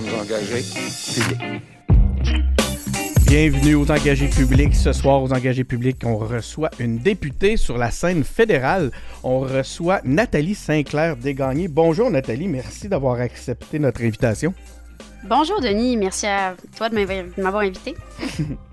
[0.00, 0.64] sommes engagés
[1.14, 1.62] publics.
[3.26, 4.74] Bienvenue aux engagés publics.
[4.74, 8.90] Ce soir, aux engagés publics, on reçoit une députée sur la scène fédérale.
[9.22, 11.68] On reçoit Nathalie Sinclair-Dégagné.
[11.68, 14.54] Bonjour Nathalie, merci d'avoir accepté notre invitation.
[15.24, 17.94] Bonjour Denis, merci à toi de m'avoir invité.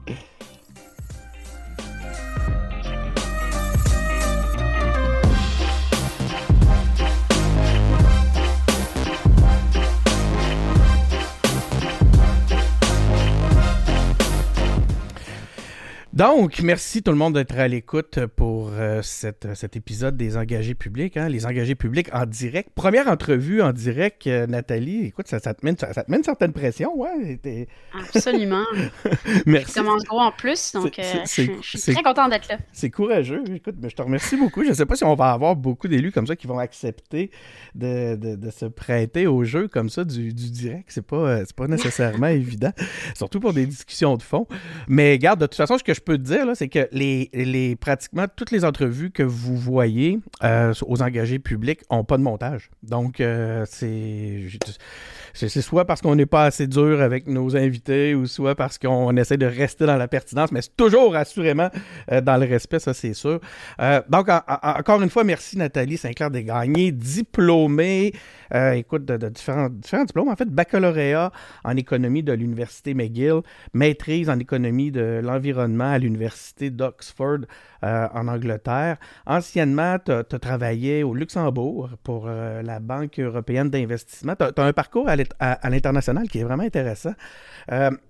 [16.18, 20.74] Donc, merci tout le monde d'être à l'écoute pour euh, cette, cet épisode des engagés
[20.74, 21.16] publics.
[21.16, 22.71] Hein, les engagés publics en direct.
[22.74, 25.06] Première entrevue en direct, euh, Nathalie.
[25.06, 27.40] Écoute, ça, te mène, ça, te met une certaine pression, ouais.
[27.93, 28.64] Absolument.
[29.46, 29.74] merci.
[29.76, 32.58] Je commence gros en plus, donc euh, je, suis très content d'être là.
[32.72, 33.44] C'est courageux.
[33.54, 34.64] Écoute, mais je te remercie beaucoup.
[34.64, 37.30] Je ne sais pas si on va avoir beaucoup d'élus comme ça qui vont accepter
[37.76, 40.86] de, de, se prêter au jeu comme ça du, du direct.
[40.88, 42.72] C'est pas, pas nécessairement évident,
[43.14, 44.48] surtout pour des discussions de fond.
[44.88, 48.52] Mais garde, de toute façon, ce que je peux dire, c'est que les, pratiquement toutes
[48.52, 52.69] les entrevues que vous voyez euh, aux engagés publics n'ont pas de montage.
[52.81, 54.47] Donc, euh, c'est
[55.61, 59.38] soit parce qu'on n'est pas assez dur avec nos invités ou soit parce qu'on essaie
[59.38, 61.69] de rester dans la pertinence, mais c'est toujours assurément
[62.11, 63.41] euh, dans le respect, ça c'est sûr.
[64.09, 64.30] Donc,
[64.63, 68.13] encore une fois, merci Nathalie Sinclair-Desgagnés, diplômée,
[68.53, 71.31] euh, écoute, de, différents, différents diplômes, en fait, baccalauréat
[71.63, 73.41] en économie de l'Université McGill,
[73.73, 77.40] maîtrise en économie de l'environnement à l'Université d'Oxford
[77.81, 78.98] en Angleterre.
[79.26, 84.36] Anciennement, tu as, travaillé au Luxembourg pour la Banque européenne d'investissement.
[84.36, 87.14] Tu as, un parcours à à, l'international qui est vraiment intéressant.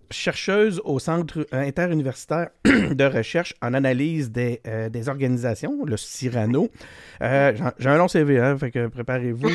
[0.08, 6.70] Euh, chercheuse au Centre interuniversitaire de recherche en analyse des, euh, des organisations, le Cyrano.
[7.22, 9.50] Euh, j'ai un long CV, hein, fait que préparez-vous.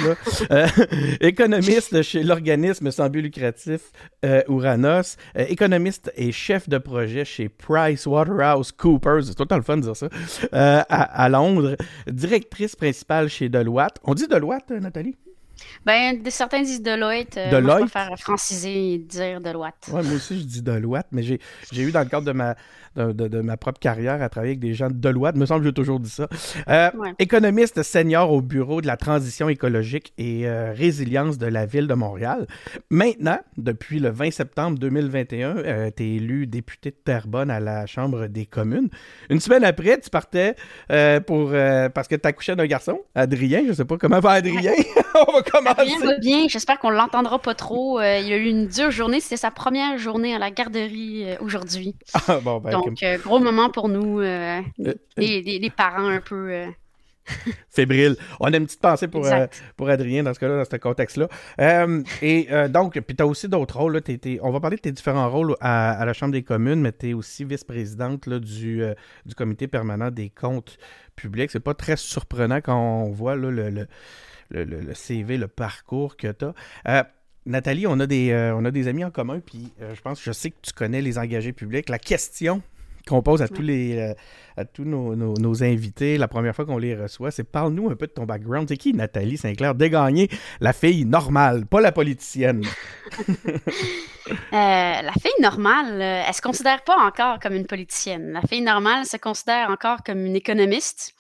[1.21, 3.93] économiste chez l'organisme sans but lucratif
[4.49, 5.17] Uranos.
[5.35, 9.25] économiste et chef de projet chez PricewaterhouseCoopers.
[9.25, 10.09] C'est tout le temps le fun de dire ça.
[10.53, 11.77] À, à, Londres.
[12.07, 13.99] Directrice principale chez Deloitte.
[14.05, 15.17] On dit Deloitte, Nathalie?
[15.85, 17.37] Ben, certains disent Deloitte.
[17.37, 17.65] Euh, Deloitte.
[17.65, 19.89] Moi, je préfère franciser et dire Deloitte.
[19.93, 21.39] Ouais, moi aussi, je dis Deloitte, mais j'ai
[21.73, 22.55] eu dans le cadre de ma,
[22.97, 25.37] de, ma propre carrière à travailler avec des gens de Deloitte.
[25.37, 26.29] me semble que j'ai toujours dit ça.
[26.69, 31.89] Euh, économiste senior au bureau de la transition écologique et euh, résilience de la ville
[31.89, 32.47] de Montréal.
[32.91, 38.29] Maintenant, depuis le 20 septembre 2021, tu es élu député de Terrebonne à la Chambre
[38.29, 38.89] des communes.
[39.31, 40.55] Une semaine après, tu partais
[41.27, 41.53] pour
[41.95, 43.65] parce que tu accouchais d'un garçon, Adrien.
[43.67, 44.73] Je sais pas comment va Adrien.
[45.29, 45.97] On va commencer.
[46.05, 46.47] va bien.
[46.49, 48.01] J'espère qu'on l'entendra pas trop.
[48.01, 49.21] il a eu une dure journée.
[49.21, 51.97] C'était sa première journée à la garderie aujourd'hui.
[52.15, 56.65] Ah, bon, ben, donc, euh, gros moment pour nous, euh, euh, les, parents un peu.
[57.71, 58.17] Fébrile.
[58.41, 59.27] On a une petite pensée pour,
[59.77, 61.29] pour Adrien dans ce cas-là, dans ce contexte-là.
[62.21, 64.01] et donc, puis tu as aussi d'autres rôles.
[64.43, 67.13] on va parler de tes différents rôles à, la Chambre des communes, mais tu es
[67.13, 68.83] aussi vice-présidente du,
[69.25, 70.79] du comité permanent des comptes
[71.15, 71.51] publics.
[71.51, 73.87] C'est pas très surprenant quand on voit le, le,
[74.53, 76.45] le, CV, le parcours que tu
[76.85, 77.11] as.
[77.45, 80.51] Nathalie, on a des, on a des amis en commun, puis je pense, je sais
[80.51, 81.89] que tu connais les engagés publics.
[81.89, 82.63] La question
[83.07, 84.15] qu'on pose à tous les euh,
[84.57, 88.13] à tous nos, invités la première fois qu'on les reçoit, c'est parle-nous un peu de
[88.13, 88.69] ton background.
[88.69, 89.75] C'est qui Nathalie Sinclair?
[89.75, 90.29] Dégagné,
[90.61, 92.63] la fille normale, pas la politicienne.
[94.53, 98.33] Euh, la fille normale, euh, elle se considère pas encore comme une politicienne.
[98.33, 101.13] La fille normale se considère encore comme une économiste.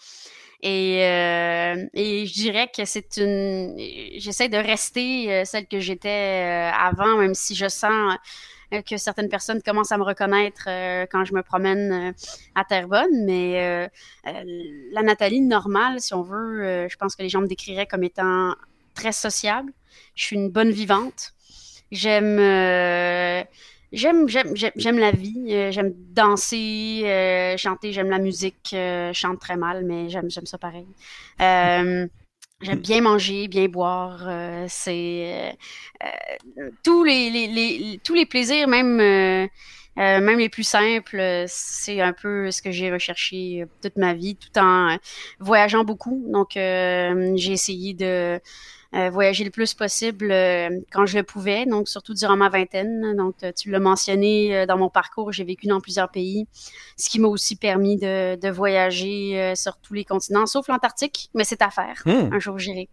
[0.63, 3.77] Et, et je dirais que c'est une.
[4.17, 8.17] J'essaie de rester celle que j'étais avant, même si je sens
[8.73, 12.13] euh, que certaines personnes commencent à me reconnaître euh, quand je me promène euh,
[12.55, 13.89] à Terrebonne, mais
[14.25, 18.55] la Nathalie normale, si on veut, je pense que les gens me décriraient comme étant
[18.95, 19.73] très sociable.
[20.15, 21.33] Je suis une bonne vivante.
[21.91, 22.39] J'aime
[23.93, 30.09] j'aime j'aime la vie j'aime danser chanter j'aime la musique je chante très mal mais
[30.09, 30.87] j'aime j'aime ça pareil
[32.63, 34.23] J'aime bien manger, bien boire.
[34.29, 35.55] Euh, c'est
[36.05, 36.07] euh,
[36.59, 38.97] euh, tous les, tous les plaisirs, même
[39.97, 41.45] même les plus simples.
[41.49, 44.97] C'est un peu ce que j'ai recherché toute ma vie, tout en
[45.41, 46.25] voyageant beaucoup.
[46.29, 48.41] Donc j'ai essayé de
[48.95, 53.17] euh, voyager le plus possible euh, quand je le pouvais, donc surtout durant ma vingtaine.
[53.17, 56.47] Donc, tu l'as mentionné euh, dans mon parcours, j'ai vécu dans plusieurs pays,
[56.99, 61.45] ce qui m'a aussi permis de, de voyager sur tous les continents, sauf l'Antarctique, mais
[61.45, 62.03] c'est à faire.
[62.05, 62.33] Hmm.
[62.33, 62.89] Un jour, j'irai.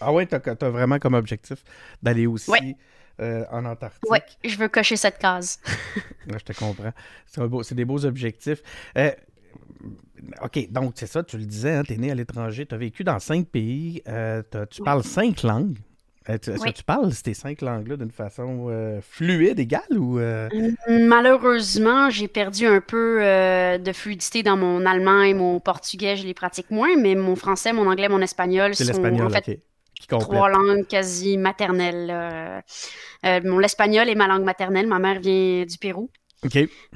[0.00, 1.62] Ah ouais, tu as, vraiment comme objectif
[2.02, 2.50] d'aller aussi
[3.20, 4.10] en Antarctique.
[4.10, 5.60] Oui, je veux cocher cette case.
[6.26, 6.92] je te comprends.
[7.26, 8.60] C'est des beaux objectifs.
[10.42, 12.78] OK, donc c'est ça, tu le disais, hein, tu es né à l'étranger, tu as
[12.78, 15.78] vécu dans cinq pays, euh, tu parles cinq langues.
[16.28, 20.20] Euh, est-ce que tu parles ces cinq langues-là d'une façon euh, fluide, égale ou
[20.88, 26.34] Malheureusement, j'ai perdu un peu de fluidité dans mon allemand et mon portugais, je les
[26.34, 29.60] pratique moins, mais mon français, mon anglais, mon espagnol sont en fait
[30.08, 32.62] trois langues quasi maternelles.
[33.24, 34.86] mon l'espagnol est ma langue maternelle.
[34.86, 36.08] Ma mère vient du Pérou.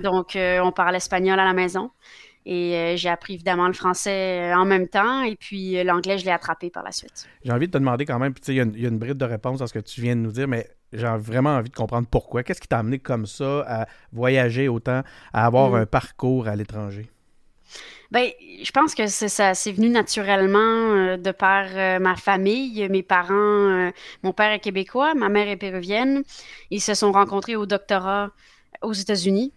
[0.00, 1.90] Donc, on parle espagnol à la maison.
[2.48, 5.22] Et euh, j'ai appris évidemment le français euh, en même temps.
[5.22, 7.26] Et puis euh, l'anglais, je l'ai attrapé par la suite.
[7.44, 9.60] J'ai envie de te demander quand même, puis il y, a une bride de réponse
[9.60, 12.44] à ce que tu viens de nous dire, mais j'ai vraiment envie de comprendre pourquoi.
[12.44, 15.02] Qu'est-ce qui t'a amené comme ça à voyager autant,
[15.32, 15.74] à avoir mm.
[15.74, 17.10] un parcours à l'étranger?
[18.12, 18.28] Ben,
[18.62, 21.66] je pense que c'est ça, c'est venu naturellement de par
[22.00, 23.90] ma famille, mes parents.
[24.22, 26.22] mon père est québécois, ma mère est péruvienne.
[26.70, 28.30] Ils se sont rencontrés au doctorat
[28.82, 29.52] aux États-Unis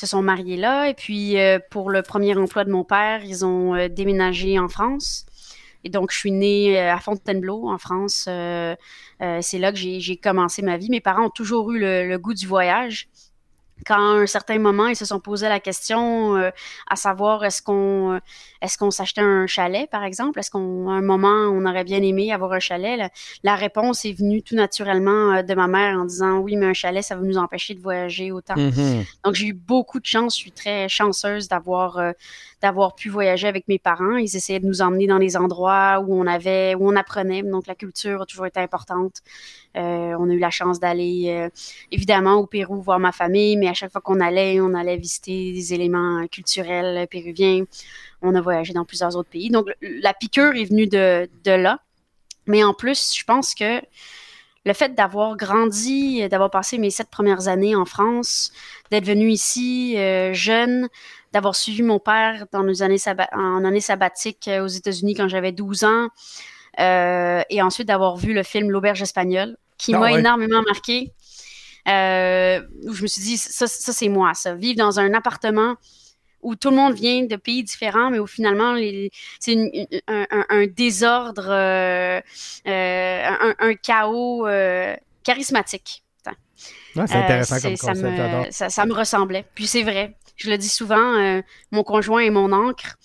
[0.00, 0.88] se sont mariés là.
[0.88, 4.68] Et puis, euh, pour le premier emploi de mon père, ils ont euh, déménagé en
[4.68, 5.26] France.
[5.84, 8.24] Et donc, je suis née euh, à Fontainebleau, en France.
[8.26, 10.90] c'est là que j'ai commencé ma vie.
[10.90, 13.08] Mes parents ont toujours eu le goût du voyage
[13.86, 16.50] quand à un certain moment, ils se sont posé la question euh,
[16.88, 18.18] à savoir est-ce qu'on euh,
[18.60, 20.38] est-ce qu'on s'achetait un chalet, par exemple?
[20.38, 23.10] Est-ce qu'à un moment, on aurait bien aimé avoir un chalet?
[23.42, 26.74] La, réponse est venue tout naturellement euh, de ma mère en disant oui, mais un
[26.74, 28.54] chalet, ça va nous empêcher de voyager autant.
[28.54, 29.06] Mm-hmm.
[29.24, 30.34] Donc, j'ai eu beaucoup de chance.
[30.34, 31.98] Je suis très chanceuse d'avoir
[32.62, 34.16] d'avoir pu voyager avec mes parents.
[34.16, 37.42] Ils essayaient de nous emmener dans des endroits où on avait, où on apprenait.
[37.42, 39.22] Donc, la culture a toujours été importante.
[39.76, 41.48] Euh, on a eu la chance d'aller, euh,
[41.90, 45.52] évidemment, au Pérou voir ma famille, mais à chaque fois qu'on allait, on allait visiter
[45.52, 47.64] des éléments culturels péruviens.
[48.22, 49.50] On a voyagé dans plusieurs autres pays.
[49.50, 51.80] Donc, la piqûre est venue de là.
[52.46, 53.80] Mais en plus, je pense que
[54.64, 58.52] le fait d'avoir grandi, d'avoir passé mes sept premières années en France,
[58.90, 60.88] d'être venu ici euh, jeune,
[61.32, 62.98] d'avoir suivi mon père dans nos années
[63.32, 66.08] en année sabbatique aux États-Unis quand j'avais 12 ans,
[66.78, 71.12] euh, et ensuite d'avoir vu le film L'Auberge espagnole, qui ah m'a énormément marqué.
[71.88, 74.54] Euh, où je me suis dit, ça, c'est moi, ça.
[74.54, 75.76] Vivre dans un appartement
[76.42, 78.76] où tout le monde vient de pays différents, mais où finalement,
[79.38, 79.56] c'est
[80.08, 82.20] un, désordre, euh,
[83.40, 84.46] un, chaos
[85.24, 86.04] charismatique.
[86.94, 89.46] c'est intéressant comme concept, ça, ça, me ressemblait.
[89.54, 90.16] Puis c'est vrai.
[90.36, 92.96] Je le dis souvent, mon conjoint est mon encre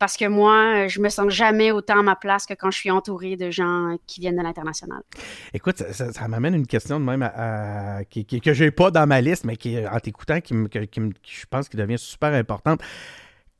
[0.00, 2.90] parce que moi, je me sens jamais autant à ma place que quand je suis
[2.90, 5.02] entourée de gens qui viennent de l'international.
[5.52, 7.30] Écoute, ça, m'amène une question de même
[8.08, 11.68] qui, que je n'ai pas dans ma liste, mais qui, en t'écoutant, qui, je pense
[11.68, 12.80] qui devient super importante.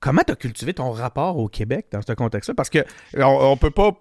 [0.01, 2.55] Comment tu as cultivé ton rapport au Québec dans ce contexte-là?
[2.55, 2.79] Parce que
[3.19, 3.93] on, peut pas,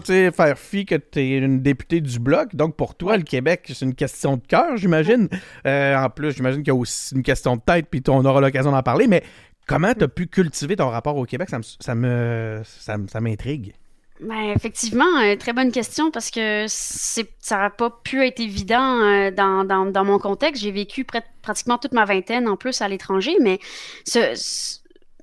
[0.00, 2.56] faire fi que tu es une députée du Bloc.
[2.56, 5.28] Donc, pour toi, le Québec, c'est une question de cœur, j'imagine.
[5.64, 8.40] Euh, en plus, j'imagine qu'il y a aussi une question de tête, puis on aura
[8.40, 9.06] l'occasion d'en parler.
[9.06, 9.22] Mais
[9.70, 11.48] Comment tu as pu cultiver ton rapport au Québec?
[11.48, 13.72] Ça me, ça m'intrigue.
[14.18, 19.30] Ben, effectivement, euh, très bonne question parce que ça n'a pas pu être évident euh,
[19.30, 20.62] dans, mon contexte.
[20.64, 21.06] J'ai vécu
[21.40, 23.60] pratiquement toute ma vingtaine en plus à l'étranger, mais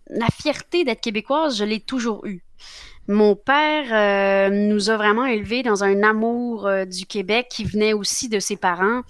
[0.09, 2.43] la fierté d'être québécoise, je l'ai toujours eue.
[3.09, 7.93] Mon père euh, nous a vraiment élevés dans un amour euh, du Québec qui venait
[7.93, 9.01] aussi de ses parents.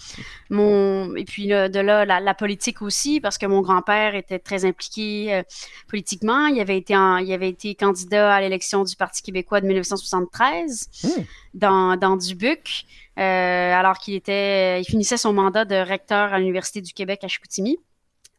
[0.51, 5.33] Mon, et puis de là, la, politique aussi, parce que mon grand-père était très impliqué
[5.33, 5.43] euh,
[5.87, 6.45] politiquement.
[6.45, 11.07] Il avait, été il avait été candidat à l'élection du Parti québécois de 1973 mmh.
[11.55, 16.93] dans, dans Dubuc, alors qu'il était, il finissait son mandat de recteur à l'Université du
[16.93, 17.79] Québec à Chicoutimi.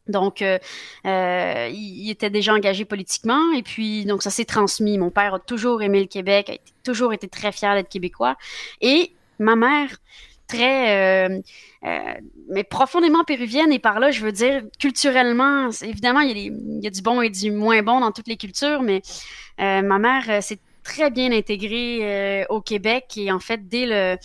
[0.07, 0.57] Donc, euh,
[1.05, 4.97] euh, il, était déjà engagé politiquement et puis donc ça s'est transmis.
[4.97, 8.35] Mon père a toujours aimé le Québec, a toujours été très fier d'être québécois
[8.81, 9.97] et ma mère
[10.47, 11.39] très euh,
[12.49, 17.03] mais profondément péruvienne et par là je veux dire culturellement évidemment il y, a du
[17.03, 19.03] bon et du moins bon dans toutes les cultures mais
[19.59, 24.17] ma mère s'est très bien intégrée au Québec et en fait dès le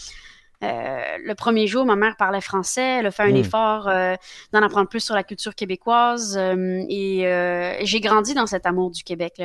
[1.23, 2.99] le premier jour, ma mère parlait français.
[2.99, 3.37] Elle a fait un hmm.
[3.37, 4.15] effort euh,
[4.53, 6.37] d'en apprendre plus sur la culture québécoise.
[6.39, 9.43] Euh, et j'ai grandi dans cet amour du Québec.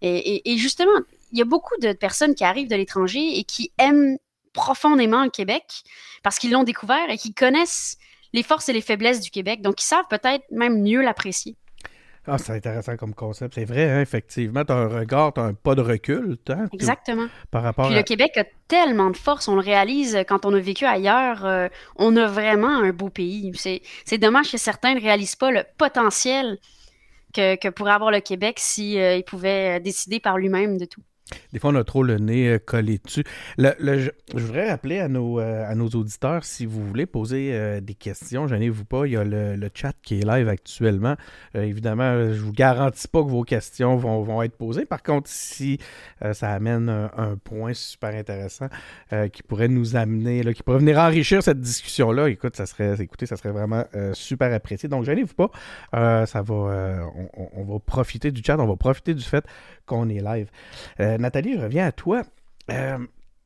[0.00, 0.98] Et, justement,
[1.32, 4.18] il y a beaucoup de personnes qui arrivent de l'étranger et qui aiment
[4.52, 5.82] profondément le Québec
[6.22, 7.96] parce qu'ils l'ont découvert et qui connaissent
[8.32, 9.62] les forces et les faiblesses du Québec.
[9.62, 11.56] Donc, ils savent peut-être même mieux l'apprécier.
[12.26, 13.54] Ah, c'est intéressant comme concept.
[13.54, 14.64] C'est vrai, hein, effectivement.
[14.64, 16.38] Tu as un regard, tu as un pas de recul.
[16.48, 17.26] Hein, Exactement.
[17.50, 20.60] Par rapport Puis le Québec a tellement de force, on le réalise quand on a
[20.60, 21.44] vécu ailleurs.
[21.44, 23.52] Euh, on a vraiment un beau pays.
[24.04, 26.58] C'est dommage que certains ne réalisent pas le potentiel
[27.34, 31.02] que, pourrait avoir le Québec s'il si, euh, pouvait décider par lui-même de tout.
[31.52, 33.24] Des fois, on a trop le nez euh, collé dessus.
[33.58, 37.94] Je, voudrais rappeler à nos, euh, à nos auditeurs, si vous voulez poser euh, des
[37.94, 41.16] questions, gênez-vous pas, il y a le, chat qui est live actuellement.
[41.54, 44.84] Évidemment, je vous garantis pas que vos questions vont, être posées.
[44.84, 45.78] Par contre, si
[46.32, 48.68] ça amène un, point super intéressant
[49.32, 53.36] qui pourrait nous amener, qui pourrait venir enrichir cette discussion-là, écoute, ça serait, écoutez, ça
[53.36, 54.88] serait vraiment super apprécié.
[54.88, 55.50] Donc, gênez-vous pas.
[56.26, 56.54] Ça va,
[57.14, 59.44] on- on va profiter du chat, on va profiter du fait
[60.08, 60.50] est live.
[61.00, 62.22] Euh, Nathalie, je reviens à toi.
[62.70, 62.98] Euh,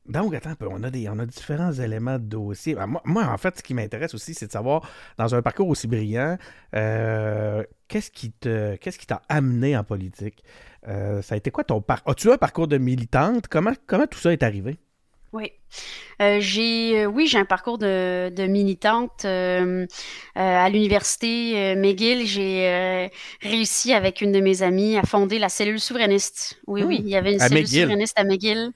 [0.08, 2.74] donc, attends un peu, on a, des, on a différents éléments de dossier.
[2.74, 4.88] Ben, moi, en fait, ce qui m'intéresse aussi, c'est de savoir,
[5.18, 6.38] dans un parcours aussi brillant,
[6.74, 10.44] euh, qu'est-ce qui te, qu'est-ce t'a amené en politique?
[10.84, 12.12] Ça a été quoi ton parcours?
[12.12, 13.48] As-tu un parcours de militante?
[13.48, 14.78] Comment, comment tout ça est arrivé?
[15.32, 15.50] Oui.
[16.22, 19.24] Euh, j'ai, euh, oui, j'ai un parcours de, de militante.
[19.24, 19.86] euh, euh,
[20.36, 23.08] à l'université euh, McGill, j'ai euh,
[23.42, 26.58] réussi avec une de mes amies à fonder la cellule souverainiste.
[26.66, 26.86] Oui, Hmm.
[26.86, 27.82] oui, il y avait une À cellule McGill.
[27.82, 28.70] souverainiste à McGill.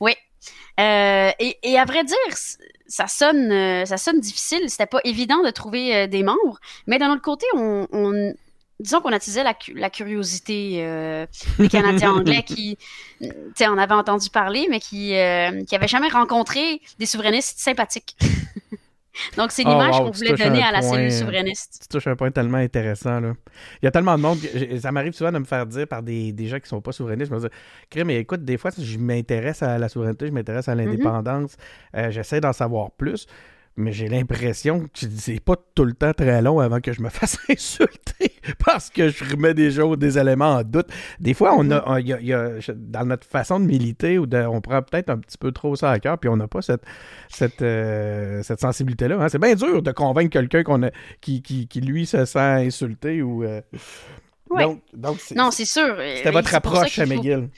[0.00, 0.14] Oui.
[0.80, 2.16] Euh, et, et à vrai dire,
[2.86, 4.70] ça sonne, ça sonne difficile.
[4.70, 6.58] C'était pas évident de trouver des membres.
[6.86, 8.34] Mais d'un autre côté, on, on-
[8.80, 11.26] disons qu'on attisait la, cu- la curiosité euh,
[11.58, 12.78] des Canadiens anglais qui,
[13.20, 17.58] tu sais, en avaient entendu parler, mais qui, euh, qui avaient jamais rencontré des souverainistes
[17.58, 18.16] sympathiques.
[19.36, 21.78] Donc, c'est Oh, l'image wow, qu'on voulait donner à la point, cellule euh, souverainiste.
[21.82, 23.18] Tu touches un point tellement intéressant.
[23.18, 23.34] Là.
[23.82, 24.38] Il y a tellement de monde.
[24.40, 26.92] que ça m'arrive souvent de me faire dire par des, des gens qui sont pas
[26.92, 27.30] souverainistes.
[27.32, 30.74] Je me dis, mais écoute, des fois, je m'intéresse à la souveraineté, je m'intéresse à
[30.76, 31.56] l'indépendance.
[31.96, 33.26] euh, J'essaie d'en savoir plus.
[33.80, 37.08] Mais j'ai l'impression que c'est pas tout le temps très long avant que je me
[37.10, 38.32] fasse insulter
[38.64, 40.88] parce que je remets des choses, des éléments en doute.
[41.20, 44.18] Des fois, on a, on- il y a- y a- dans notre façon de militer,
[44.18, 46.48] ou de, on prend peut-être un petit peu trop ça à cœur, puis on n'a
[46.48, 46.82] pas cette,
[47.28, 49.16] cette, euh, cette sensibilité-là.
[49.20, 49.28] hein.
[49.28, 53.22] C'est bien dur de convaincre quelqu'un qu'on a, qui, qui, qui, lui, se sent insulté.
[53.22, 53.60] ou euh,
[54.50, 54.62] Ouais.
[54.64, 55.94] Donc, donc Non, c'est sûr.
[56.16, 57.48] c'était Et votre approche à qu'il faut- McGill.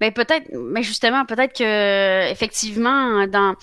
[0.00, 3.54] Ben peut-être, mais justement, peut-être que effectivement, dans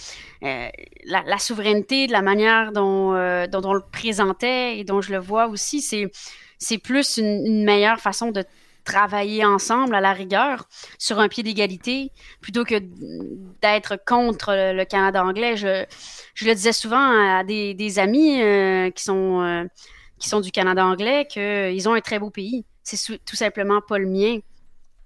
[0.43, 0.69] euh,
[1.05, 5.17] la, souveraineté, de la manière dont, euh, dont on le présentait et dont je le
[5.17, 6.11] vois aussi, c'est
[6.59, 8.43] c'est plus une, meilleure façon de
[8.83, 10.67] travailler ensemble à la rigueur
[10.99, 12.75] sur un pied d'égalité plutôt que
[13.61, 15.57] d'être contre le, Canada anglais.
[15.57, 15.85] Je,
[16.35, 19.67] je le disais souvent à des, des amis euh, qui sont
[20.19, 22.65] qui sont du Canada anglais qu'ils ont un très beau pays.
[22.83, 24.39] C'est tout simplement pas le mien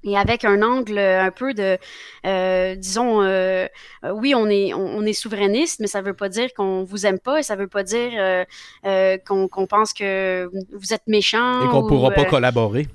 [0.03, 1.77] et avec un angle un peu de,
[2.25, 3.67] euh, disons, euh,
[4.03, 7.05] euh, oui, on est, on, on est souverainiste, mais ça veut pas dire qu'on vous
[7.05, 8.45] aime pas, et ça veut pas dire euh,
[8.85, 11.65] euh, qu'on pense que vous êtes méchant.
[11.65, 12.87] Et qu'on ou, pourra pas euh, collaborer.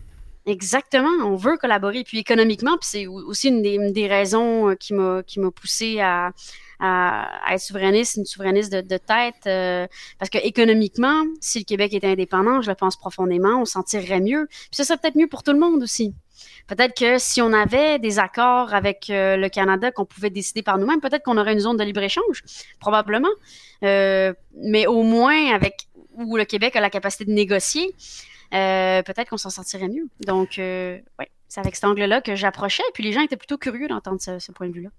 [0.48, 2.04] Exactement, on veut collaborer.
[2.04, 5.40] Puis économiquement, puis c'est au- aussi une des, une des raisons euh, qui m'a qui
[5.40, 6.30] m'a poussé à,
[6.78, 9.88] à, à être souverainiste, une souverainiste de, de tête, euh,
[10.20, 14.20] parce que économiquement, si le Québec était indépendant, je le pense profondément, on s'en tirerait
[14.20, 14.46] mieux.
[14.48, 16.14] Puis ça serait peut-être mieux pour tout le monde aussi.
[16.66, 20.78] Peut-être que si on avait des accords avec euh, le Canada qu'on pouvait décider par
[20.78, 22.42] nous-mêmes, peut-être qu'on aurait une zone de libre-échange,
[22.80, 23.28] probablement.
[23.82, 27.94] Euh, mais au moins avec où le Québec a la capacité de négocier,
[28.54, 30.08] euh, peut-être qu'on s'en sortirait mieux.
[30.26, 31.02] Donc, ouais,
[31.48, 32.82] c'est avec cet angle-là que j'approchais.
[32.94, 34.90] Puis les gens étaient plutôt curieux d'entendre ce, ce point de vue-là.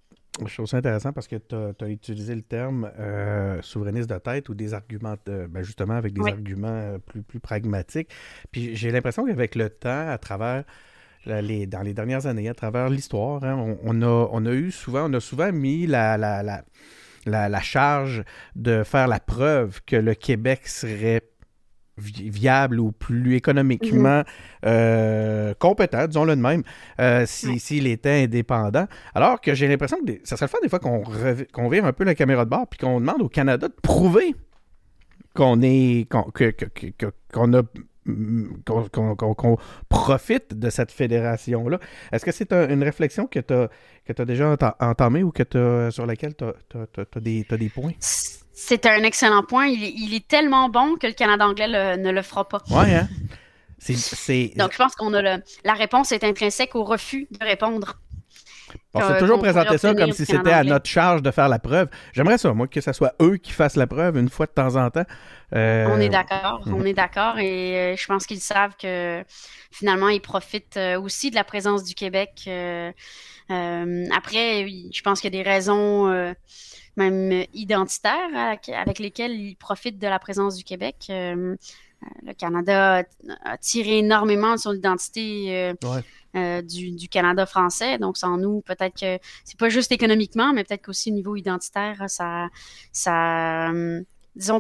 [0.45, 4.49] Je trouve ça intéressant parce que tu as, utilisé le terme euh, souverainiste de tête
[4.49, 6.31] ou des arguments, de- ben justement avec des Oui.
[6.31, 8.09] arguments plus, plus pragmatiques.
[8.51, 10.63] Puis j'ai l'impression qu'avec le temps, à travers
[11.25, 14.71] les, dans les dernières années, à travers l'histoire, hein, on, on a, on a eu
[14.71, 16.63] souvent, on a souvent mis la, la, la,
[17.25, 18.23] la, la charge
[18.55, 21.21] de faire la preuve que le Québec serait
[21.97, 24.23] vi- viable ou plus économiquement
[24.65, 26.63] euh, compétent, disons-le de même,
[27.01, 28.87] euh, si- s'il était indépendant.
[29.13, 31.03] Alors que j'ai l'impression que des- ça serait le des fois qu'on
[31.51, 34.35] qu'on vire un peu la caméra de bord puis qu'on demande au Canada de prouver
[35.33, 36.07] qu'on est
[37.33, 37.61] qu'on a
[38.65, 39.57] qu'on
[39.89, 41.79] profite de cette fédération-là.
[42.11, 45.91] Est-ce que c'est un- une réflexion que tu as, déjà enta- entamée ou que t'as-
[45.91, 47.93] sur laquelle tu as, des, t'as des points?
[47.99, 49.67] C'est un excellent point.
[49.67, 52.63] Il est, il est tellement bon que le Canada anglais le- ne le fera pas.
[52.71, 53.07] Ouais, hein?
[53.79, 54.53] C'est- C'est.
[54.55, 57.99] Donc, je pense qu'on a le, la réponse est intrinsèque au refus de répondre.
[58.93, 61.87] On s'est toujours présenté ça comme si c'était à notre charge de faire la preuve.
[62.13, 64.75] J'aimerais ça, moi, que ce soit eux qui fassent la preuve une fois de temps
[64.75, 65.05] en temps.
[65.55, 66.87] Euh, On est d'accord, on mhm.
[66.87, 69.23] est d'accord et euh, je pense qu'ils savent que
[69.71, 72.49] finalement ils profitent euh, aussi de la présence du Québec.
[73.49, 76.35] après, je pense qu'il y a des raisons
[76.97, 81.09] même identitaires avec lesquelles ils profitent de la présence du Québec.
[82.03, 83.03] Euh, le Canada
[83.43, 86.03] a, tiré énormément de son identité Ouais.
[86.37, 87.97] euh, du, du Canada français.
[87.97, 92.03] Donc, sans nous, peut-être que c'est pas juste économiquement, mais peut-être qu'aussi au niveau identitaire,
[92.07, 92.49] ça,
[92.91, 94.01] ça, euh,
[94.35, 94.59] disons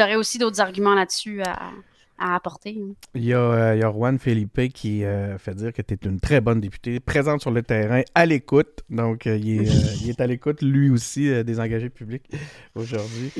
[0.00, 1.70] auraient aussi d'autres arguments là-dessus à,
[2.18, 2.76] à apporter.
[3.14, 5.02] Il y, a, euh, il y a Juan Felipe qui
[5.38, 8.80] fait dire que tu es une très bonne députée, présente sur le terrain, à l'écoute.
[8.90, 9.64] Donc, il, est,
[10.02, 12.28] il, est, à l'écoute, lui aussi, des engagés publics
[12.74, 13.32] aujourd'hui.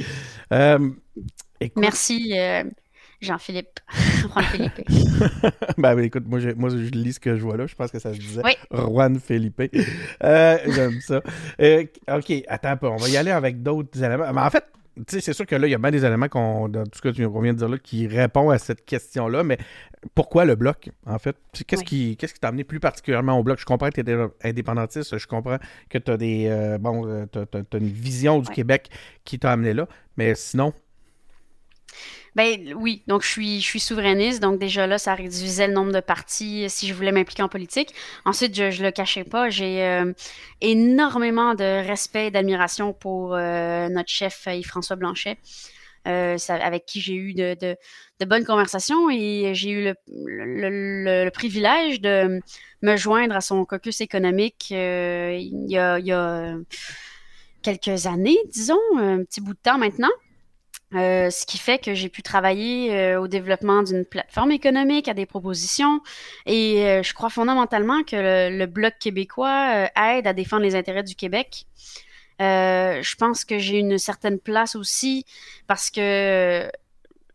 [1.60, 1.80] Écoute...
[1.82, 2.34] Merci,
[3.20, 3.80] Jean-Philippe.
[4.34, 4.82] Juan Felipe.
[5.78, 7.66] ben, écoute, moi je, moi, je lis ce que je vois là.
[7.66, 8.42] Je pense que ça se disait.
[8.44, 8.52] Oui.
[8.70, 9.62] Juan Felipe.
[10.20, 11.22] J'aime ça.
[12.08, 12.88] OK, attends un peu.
[12.88, 14.32] On va y aller avec d'autres éléments.
[14.32, 14.64] Mais en fait,
[15.08, 17.08] c'est sûr que là, il y a bien des éléments qu'on, dans tout ce que
[17.10, 19.58] tu viens de dire là, qui répondent à cette question-là, mais
[20.14, 21.36] pourquoi le bloc, en fait?
[21.66, 21.86] Qu'est-ce oui.
[21.86, 23.58] qui qu'est-ce qui t'a amené plus particulièrement au bloc?
[23.58, 25.58] Je comprends que tu es indépendantiste, je comprends
[25.90, 28.46] que tu as des euh, bon, t'as, t'as une vision du.
[28.56, 28.88] Québec
[29.24, 30.72] qui t'a amené là, mais sinon,
[32.36, 35.90] ben oui, donc je suis, je suis souverainiste, donc déjà là, ça réduisait le nombre
[35.90, 37.94] de partis si je voulais m'impliquer en politique.
[38.26, 40.12] Ensuite, je, je le cachais pas, j'ai euh,
[40.60, 45.38] énormément de respect et d'admiration pour euh, notre chef Yves-François Blanchet.
[46.06, 47.76] Euh, avec qui j'ai eu de,
[48.26, 52.40] bonnes conversations et j'ai eu le, privilège de
[52.82, 56.54] me joindre à son caucus économique euh, il, y a, il y a
[57.62, 60.12] quelques années, disons, un petit bout de temps maintenant.
[60.94, 65.14] Euh, ce qui fait que j'ai pu travailler euh, au développement d'une plateforme économique, à
[65.14, 66.00] des propositions,
[66.46, 71.02] et euh, je crois fondamentalement que le, le Bloc québécois aide à défendre les intérêts
[71.02, 71.66] du Québec.
[72.38, 75.24] Je pense que j'ai une certaine place aussi
[75.66, 76.70] parce que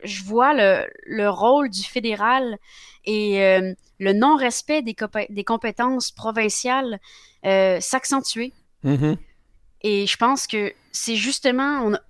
[0.02, 2.56] je vois le, le rôle du fédéral
[3.04, 3.58] et
[3.98, 4.96] le non-respect des,
[5.28, 7.00] des, compétences provinciales
[7.42, 8.52] s'accentuer.
[8.84, 9.16] Mm -hmm.
[9.82, 11.82] Et je pense que c'est justement...
[11.86, 12.00] On a,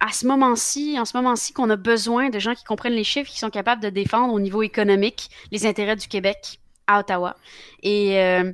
[0.00, 3.30] à ce moment-ci, en ce moment-ci, qu'on a besoin de gens qui comprennent les chiffres,
[3.30, 7.36] qui sont capables de défendre au niveau économique les intérêts du Québec à Ottawa.
[7.82, 8.52] Et euh,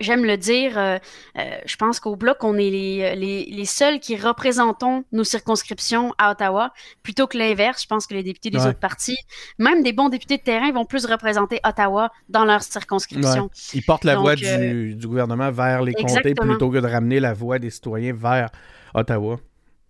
[0.00, 0.98] j'aime le dire, euh,
[1.38, 6.12] euh, je pense qu'au Bloc, on est les, les, les, seuls qui représentons nos circonscriptions
[6.18, 6.72] à Ottawa,
[7.02, 7.82] plutôt que l'inverse.
[7.82, 8.68] Je pense que les députés des ouais.
[8.68, 9.16] autres partis,
[9.58, 13.44] même des bons députés de terrain, vont plus représenter Ottawa dans leur circonscription.
[13.44, 13.72] Ouais.
[13.74, 17.20] Ils portent la Donc, voix du, du, gouvernement vers les comtés plutôt que de ramener
[17.20, 18.50] la voix des citoyens vers
[18.94, 19.38] Ottawa.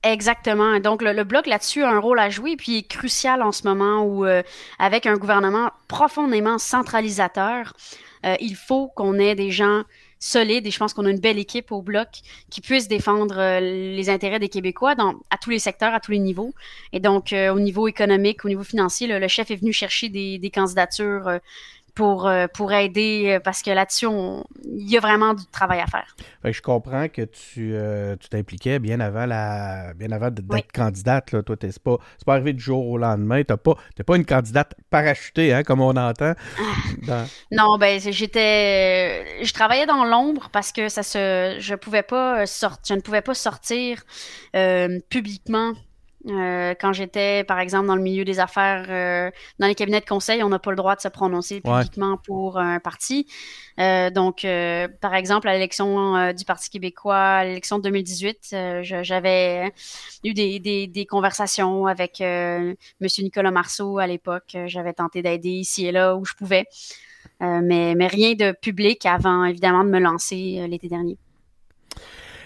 [0.05, 0.79] Exactement.
[0.79, 4.03] Donc, le, bloc là-dessus a un rôle à jouer, puis est crucial en ce moment
[4.03, 4.43] où, euh,
[4.79, 7.75] avec un gouvernement profondément centralisateur,
[8.25, 9.83] euh, il faut qu'on ait des gens
[10.21, 12.09] solides, et je pense qu'on a une belle équipe au bloc
[12.51, 16.13] qui puisse défendre euh, les intérêts des Québécois dans, à tous les secteurs, à tous
[16.13, 16.55] les niveaux.
[16.93, 21.41] Et donc, au niveau économique, au niveau financier, le, chef est venu chercher des, candidatures
[21.99, 24.07] pour, pour aider, parce que là-dessus,
[24.65, 26.15] il y a vraiment du travail à faire.
[26.43, 30.63] Fait que je comprends que tu euh, t'impliquais bien avant la bien avant d'être oui.
[30.73, 31.33] candidate.
[31.33, 31.43] Là.
[31.43, 33.43] Toi, c'est pas, pas arrivé du jour au lendemain.
[33.43, 33.75] Tu n'es pas,
[34.07, 36.35] pas une candidate parachutée, hein, comme on entend.
[37.09, 37.27] Dans...
[37.51, 39.45] Non, ben j'étais.
[39.45, 41.57] Je travaillais dans l'ombre parce que ça se.
[41.59, 42.95] Je pouvais pas sortir.
[42.95, 44.03] Je ne pouvais pas sortir
[44.55, 45.73] euh, publiquement
[46.27, 50.05] euh, quand j'étais, par exemple, dans le milieu des affaires, euh, dans les cabinets de
[50.07, 52.19] conseil, on n'a pas le droit de se prononcer publiquement ouais.
[52.27, 53.27] pour un parti.
[53.79, 54.45] Euh, donc,
[55.01, 59.73] par exemple, à l'élection du Parti québécois, à l'élection de 2018, j'avais
[60.25, 62.75] eu des, des, des, conversations avec M.
[63.01, 64.57] Nicolas Marceau à l'époque.
[64.67, 66.67] J'avais tenté d'aider ici et là où je pouvais,
[67.41, 71.17] mais, mais rien de public avant, évidemment, de me lancer l'été dernier.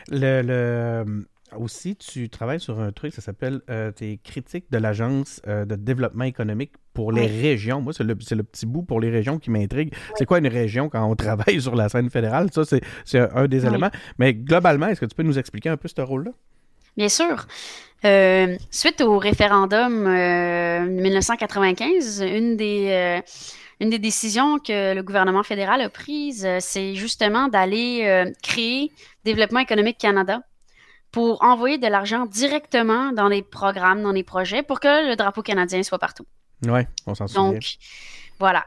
[0.09, 1.27] Le, le,
[1.59, 5.77] aussi, tu travailles sur un truc, ça s'appelle euh, tes critiques de l'Agence euh, de
[5.77, 7.43] développement économique pour les oui.
[7.43, 7.81] régions.
[7.81, 9.91] Moi, c'est le, le, petit bout pour les régions qui m'intrigue.
[9.93, 9.99] Oui.
[10.17, 12.49] C'est quoi une région quand on travaille sur la scène fédérale?
[12.53, 12.81] Ça, c'est
[13.19, 13.69] un des oui.
[13.69, 13.91] éléments.
[14.19, 16.33] Mais globalement, est-ce que tu peux nous expliquer un peu ce rôle-là?
[16.97, 17.47] Bien sûr.
[18.05, 20.09] Euh, suite au référendum
[20.89, 23.23] 1995, une des
[23.83, 28.93] une des décisions que le gouvernement fédéral a prises, c'est justement d'aller euh, créer
[29.25, 30.41] Développement économique Canada
[31.13, 35.43] pour envoyer de l'argent directement dans les programmes, dans les projets, pour que le drapeau
[35.43, 36.27] canadien soit partout.
[36.67, 37.53] Oui, on s'en souvient.
[37.53, 37.77] Donc,
[38.39, 38.65] voilà.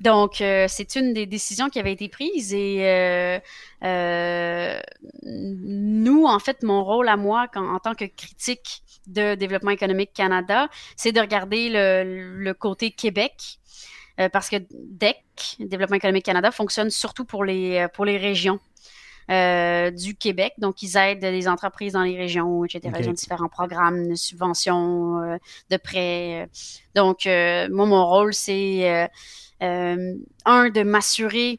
[0.00, 3.38] Donc, euh, c'est une des décisions qui avait été prise et euh,
[3.82, 4.78] euh,
[5.22, 10.12] nous, en fait, mon rôle à moi quand, en tant que critique de Développement économique
[10.14, 13.58] Canada, c'est de regarder le, le côté Québec
[14.32, 15.16] parce que DEC,
[15.58, 18.60] Développement économique Canada, fonctionne surtout pour les, pour les régions.
[19.30, 20.52] Euh, du Québec.
[20.58, 22.80] Donc, ils aident les entreprises dans les régions, etc.
[22.88, 23.04] Okay.
[23.04, 25.38] Ils ont différents programmes de subventions, euh,
[25.70, 26.46] de prêts.
[26.94, 29.08] Donc, euh, moi, mon rôle, c'est
[29.60, 31.58] un, de m'assurer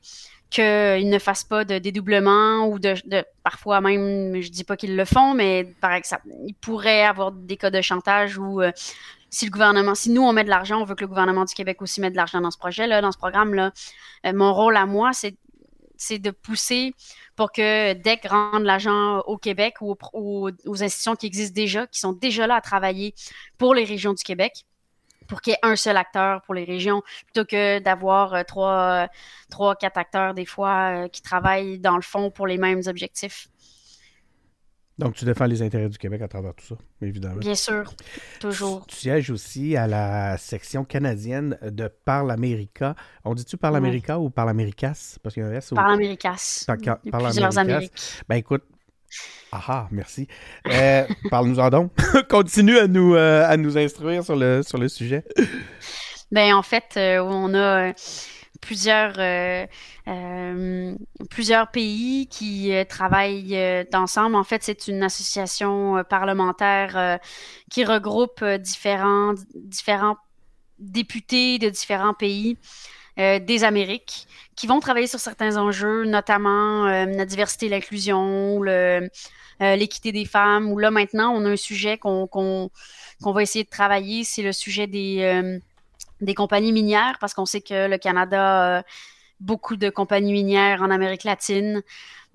[0.52, 4.96] qu'ils ne fassent pas de dédoublement ou de, de parfois même, je dis pas qu'ils
[4.96, 8.62] le font, mais par exemple, il pourrait avoir des cas de chantage où
[9.36, 11.54] si le gouvernement, si nous on met de l'argent, on veut que le gouvernement du
[11.54, 13.74] Québec aussi mette de l'argent dans ce projet-là, dans ce programme-là.
[14.26, 15.36] Euh, mon rôle à moi, c'est
[15.98, 16.94] c'est de pousser
[17.36, 22.00] pour que DEC rende l'argent au Québec ou aux, aux, institutions qui existent déjà, qui
[22.00, 23.14] sont déjà là à travailler
[23.58, 24.66] pour les régions du Québec
[25.28, 29.08] pour qu'il y ait un seul acteur pour les régions, plutôt que d'avoir euh, trois,
[29.50, 33.48] trois, quatre acteurs des fois qui travaillent dans le fond pour les mêmes objectifs.
[34.98, 37.36] Donc, tu défends les intérêts du Québec à travers tout ça, évidemment.
[37.36, 37.94] Bien sûr,
[38.40, 38.86] toujours.
[38.88, 42.96] Tu, sièges aussi à la section canadienne de Parle America.
[43.26, 45.18] On dit-tu Parle America ou Parle Americas?
[45.22, 45.74] Parce qu'il y a un S.
[45.76, 46.64] Parle Americas.
[46.66, 46.78] Par,
[47.24, 47.92] plusieurs Amériques.
[48.30, 48.64] Ben écoute,
[49.52, 50.28] ah, ah merci.
[50.68, 51.92] Euh, Parle-nous-en donc.
[52.30, 55.24] Continue à nous, euh, à nous instruire sur le, sur le sujet.
[56.32, 57.94] Ben en fait, euh, on a
[58.62, 59.66] plusieurs, euh,
[60.08, 60.96] euh,
[61.30, 63.58] plusieurs pays qui euh, travaillent
[63.94, 64.36] ensemble.
[64.36, 67.20] En fait, c'est une association parlementaire
[67.70, 70.18] qui regroupe différents, différents
[70.80, 72.58] députés de différents pays
[73.18, 78.62] des Amériques qui vont travailler sur certains enjeux, notamment la diversité l'inclusion,
[79.62, 80.78] l'équité des femmes.
[80.78, 82.70] Là, maintenant, on a un sujet qu'on
[83.22, 85.60] va essayer de travailler, c'est le sujet des
[86.22, 88.84] des compagnies minières, parce qu'on sait que le Canada a
[89.40, 91.84] beaucoup de compagnies minières en Amérique latine.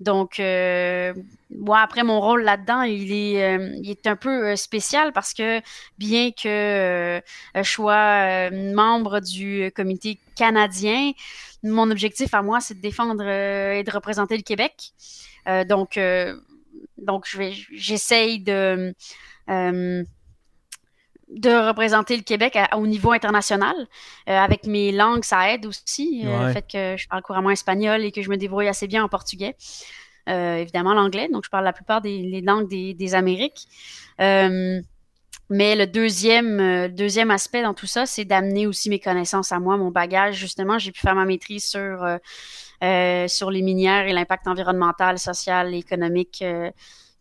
[0.01, 1.13] Donc, euh,
[1.51, 5.31] moi, après, mon rôle là-dedans, il est, euh, il est un peu euh, spécial parce
[5.33, 5.61] que
[5.99, 7.21] bien que
[7.55, 11.11] je sois membre du comité canadien,
[11.61, 14.91] mon objectif à moi, c'est de défendre et de représenter le Québec.
[15.67, 15.99] donc,
[16.97, 17.27] donc,
[17.71, 18.95] j'essaye de
[21.31, 23.75] de représenter le Québec au niveau international.
[24.29, 26.23] Euh, avec mes langues, ça aide aussi.
[26.25, 29.03] Euh, le fait que je parle couramment espagnol et que je me débrouille assez bien
[29.03, 29.55] en portugais.
[30.29, 31.29] Euh, évidemment, l'anglais.
[31.31, 33.67] Donc, je parle la plupart des langues des, Amériques.
[34.19, 39.77] mais le deuxième, deuxième aspect dans tout ça, c'est d'amener aussi mes connaissances à moi,
[39.77, 40.35] mon bagage.
[40.35, 42.05] Justement, j'ai pu faire ma maîtrise sur,
[43.27, 46.43] sur les minières et l'impact environnemental, social et économique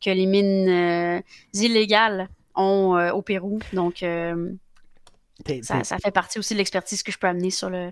[0.02, 1.22] que les mines
[1.54, 2.28] illégales
[2.60, 3.58] euh, au Pérou.
[3.72, 4.52] Donc, euh,
[5.62, 7.90] ça, fait partie aussi de l'expertise que je peux amener sur, le,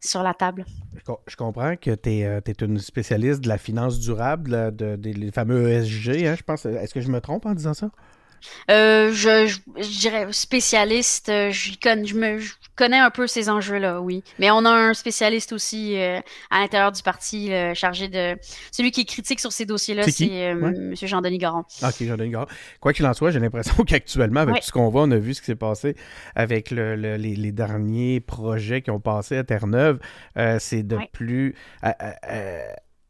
[0.00, 0.64] sur la table.
[1.26, 5.68] Je, comprends que tu es, euh, une spécialiste de la finance durable, de, des fameux
[5.68, 6.66] ESG, hein, je pense.
[6.66, 7.90] Est-ce que je me trompe en disant ça?
[8.70, 9.58] Euh, je,
[10.00, 11.28] dirais spécialiste.
[11.28, 12.40] Euh, je, je, me,
[12.76, 14.22] connais un peu ces enjeux-là, oui.
[14.38, 18.36] Mais on a un spécialiste aussi euh, à l'intérieur du parti chargé de.
[18.72, 20.94] Celui qui est critique sur ces dossiers-là, c'est M.
[21.00, 21.64] Jean-Denis Garon.
[21.82, 22.46] Ah, ok, Jean-Denis Garon.
[22.80, 25.34] Quoi qu'il en soit, j'ai l'impression qu'actuellement, avec tout ce qu'on voit, on a vu
[25.34, 25.96] ce qui s'est passé
[26.34, 29.98] avec le, les, les, derniers projets qui ont passé à Terre-Neuve.
[30.58, 31.54] c'est de plus.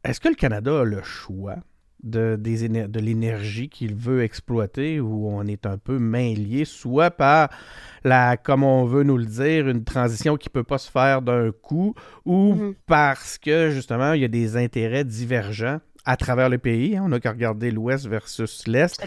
[0.03, 1.57] Est-ce que le Canada a le choix?
[2.03, 6.33] De, de l'énergie qu'il veut exploiter, où on est un peu main
[6.65, 7.49] soit par
[8.03, 11.21] la, comme on veut nous le dire, une transition qui ne peut pas se faire
[11.21, 11.93] d'un coup,
[12.25, 12.73] ou mm-hmm.
[12.87, 16.97] parce que justement, il y a des intérêts divergents à travers le pays.
[16.97, 17.03] Hein.
[17.05, 19.03] On n'a qu'à regarder l'Ouest versus l'Est.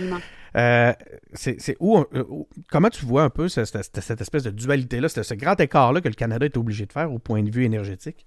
[0.56, 0.92] Euh,
[1.32, 2.24] c'est où, euh,
[2.70, 6.14] comment tu vois un peu cette, cette espèce de dualité-là, ce grand écart-là que le
[6.14, 8.26] Canada est obligé de faire au point de vue énergétique?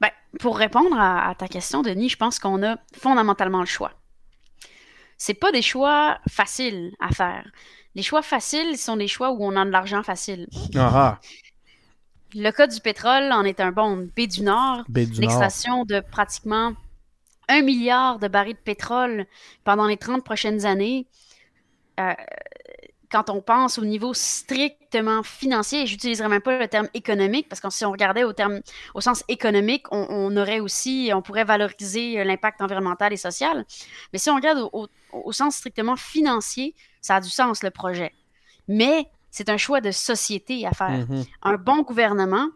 [0.00, 3.92] Ben, pour répondre à, ta question, Denis, je pense qu'on a fondamentalement le choix.
[5.18, 7.50] C'est pas des choix faciles à faire.
[7.94, 10.46] Les choix faciles sont des choix où on a de l'argent facile.
[10.74, 11.20] Ah, ah.
[12.34, 14.08] Le cas du pétrole en est un bon.
[14.14, 16.74] B du Nord, l'extraction de pratiquement
[17.48, 19.26] un milliard de barils de pétrole
[19.64, 21.06] pendant les 30 prochaines années.
[22.00, 22.12] Euh,
[23.10, 27.60] quand on pense au niveau strictement financier, et j'utiliserai même pas le terme économique, parce
[27.60, 28.60] que si on regardait au, terme,
[28.94, 33.64] au sens économique, on, aurait aussi, on pourrait valoriser euh, l'impact environnemental et social.
[34.12, 38.12] Mais si on regarde au, sens strictement financier, ça a du sens, le projet.
[38.68, 41.06] Mais c'est un choix de société à faire.
[41.06, 41.26] Mm-hmm.
[41.42, 42.48] Un bon gouvernement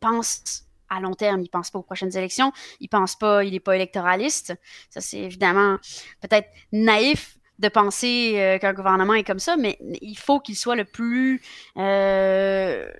[0.00, 3.60] pense à long terme, il pense pas aux prochaines élections, il pense pas, il n'est
[3.60, 4.54] pas électoraliste.
[4.90, 5.78] Ça, c'est évidemment
[6.20, 10.76] peut-être naïf de penser euh, qu'un gouvernement est comme ça, mais il faut qu'il soit
[10.76, 11.42] le plus
[11.78, 12.90] euh,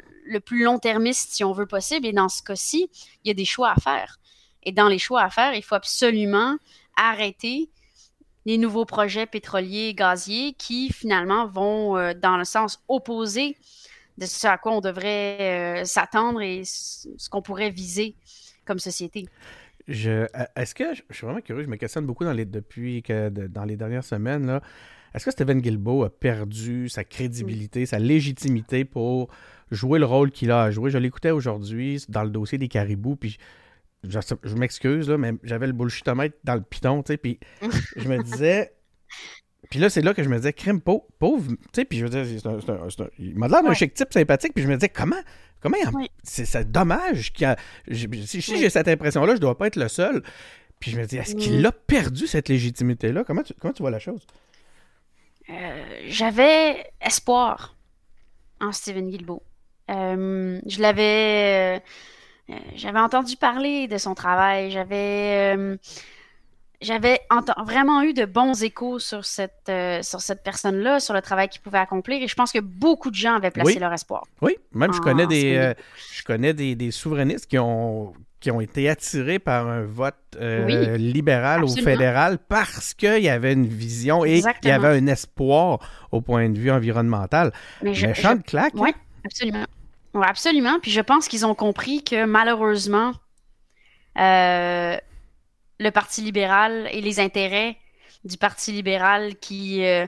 [0.45, 2.07] plus long-termiste, si on veut possible.
[2.07, 2.91] Et dans ce cas-ci,
[3.25, 4.19] il y a des choix à faire.
[4.63, 6.57] Et dans les choix à faire, il faut absolument
[6.97, 7.71] arrêter
[8.45, 13.57] les nouveaux projets pétroliers et gaziers qui finalement vont euh, dans le sens opposé
[14.19, 18.17] de ce à quoi on devrait s'attendre et ce qu'on pourrait viser
[18.65, 19.29] comme société.
[19.89, 23.29] Je, est-ce que, je, suis vraiment curieux, je me questionne beaucoup dans les, depuis que
[23.29, 24.61] dans les dernières semaines, là,
[25.15, 29.31] est-ce que Stephen Guilbeault a perdu sa crédibilité, sa légitimité pour
[29.71, 30.91] jouer le rôle qu'il a à jouer?
[30.91, 33.39] Je l'écoutais aujourd'hui dans le dossier des caribous, puis
[34.05, 37.39] je, je m'excuse, mais j'avais le bullshitomètre dans le piton, tu sais, puis
[37.97, 38.73] je me disais...
[39.71, 42.11] Puis là, c'est là que je me disais, crime pauvre, tu sais, puis je veux
[42.11, 42.25] dire,
[43.19, 45.17] il m'a l'air d'un chic type sympathique, puis je me disais, comment
[45.71, 47.57] Comment C'est dommage qu'il a...
[47.93, 50.23] Si, j'ai cette impression-là, je ne dois pas être le seul.
[50.81, 53.25] Puis je me dis, est-ce qu'il a perdu cette légitimité-là?
[53.25, 54.27] Comment tu, comment tu vois la chose?
[55.49, 57.77] Euh, j'avais espoir
[58.61, 59.43] en Steven Guilbeault.
[59.89, 61.83] je l'avais
[62.75, 65.79] j'avais entendu parler de son travail, j'avais
[66.81, 67.21] j'avais
[67.65, 71.61] vraiment eu de bons échos sur cette, euh, sur cette personne-là, sur le travail qu'il
[71.61, 74.25] pouvait accomplir, et je pense que beaucoup de gens avaient placé leur espoir.
[74.43, 75.75] Oui, même je connais, des, euh,
[76.13, 80.97] je connais des, des, souverainistes qui ont, qui ont été attirés par un vote euh,
[80.97, 85.79] libéral ou fédéral parce qu'il y avait une vision et qu'il y avait un espoir
[86.13, 87.53] au point de vue environnemental.
[87.83, 88.75] Mais je, Méchant claque.
[88.75, 88.91] Oui,
[89.25, 89.65] absolument.
[90.15, 90.79] Ouais, absolument.
[90.81, 93.13] Puis je pense qu'ils ont compris que malheureusement,
[95.79, 97.77] le Parti libéral et les intérêts
[98.25, 100.07] du Parti libéral qui euh,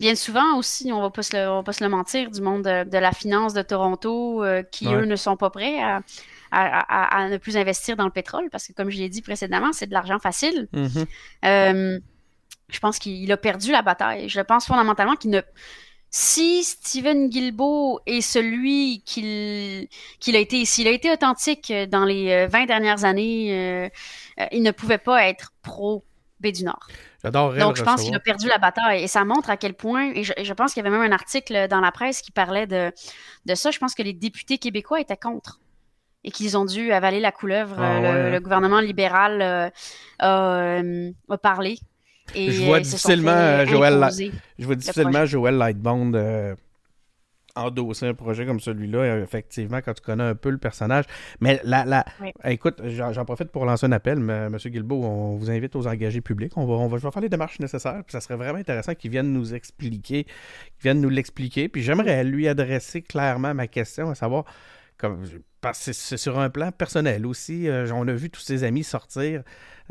[0.00, 2.62] viennent souvent aussi, on va pas se le, va pas se le mentir, du monde
[2.62, 5.80] de, la finance de Toronto, euh, qui eux ne sont pas prêts
[6.50, 9.86] à, ne plus investir dans le pétrole, parce que comme je l'ai dit précédemment, c'est
[9.86, 10.68] de l'argent facile.
[10.72, 11.06] Mm-hmm.
[11.46, 11.98] Euh,
[12.68, 14.28] je pense qu'il a perdu la bataille.
[14.28, 15.40] Je pense fondamentalement qu'il ne
[16.10, 19.88] si Steven Guilbeault est celui qu'il
[20.20, 23.90] qu'il a été, s'il a été authentique dans les 20 dernières années,
[24.40, 26.04] euh, il ne pouvait pas être pro
[26.40, 26.88] B du Nord.
[27.24, 29.04] Donc, je pense qu'il a perdu la bataille.
[29.04, 31.68] Et ça montre à quel point, et je, pense qu'il y avait même un article
[31.68, 32.92] dans la presse qui parlait de,
[33.46, 33.70] de ça.
[33.70, 35.60] Je pense que les députés québécois étaient contre
[36.24, 37.76] et qu'ils ont dû avaler la couleuvre.
[37.78, 38.40] Ah le, hein.
[38.40, 39.42] gouvernement libéral
[40.22, 41.78] euh, a, parlé.
[42.34, 44.08] Et, je vois difficilement Joël,
[44.58, 46.56] je vois difficilement Joël Lightbond
[47.56, 51.04] endosser un projet comme celui-là, euh, effectivement, quand tu connais un peu le personnage.
[51.40, 52.04] Mais là, là
[52.44, 54.56] écoute, j'en profite pour lancer un appel, M.
[54.56, 55.04] Guilbeault.
[55.04, 56.52] On vous invite aux engagés publics.
[56.56, 58.02] On va, on va, faire les démarches nécessaires.
[58.04, 61.68] Puis ça serait vraiment intéressant qu'il vienne nous expliquer, qu'il vienne nous l'expliquer.
[61.68, 64.44] Puis j'aimerais lui adresser clairement ma question, à savoir,
[64.96, 65.24] comme,
[65.64, 67.68] parce que c'est sur un plan personnel aussi.
[67.68, 69.42] Euh, on a vu tous ses amis sortir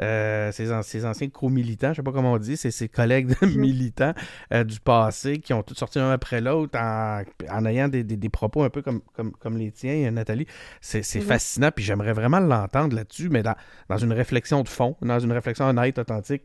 [0.01, 4.13] euh, ses, anciens co-militants, je ne sais pas comment on dit, c'est ses collègues militants
[4.51, 8.69] euh, du passé qui ont tous sorti un après l'autre en, ayant des, propos un
[8.69, 9.01] peu comme,
[9.39, 10.45] comme, les tiens, Nathalie.
[10.79, 15.31] C'est fascinant, puis j'aimerais vraiment l'entendre là-dessus, mais dans, une réflexion de fond, dans une
[15.31, 16.43] réflexion honnête, authentique.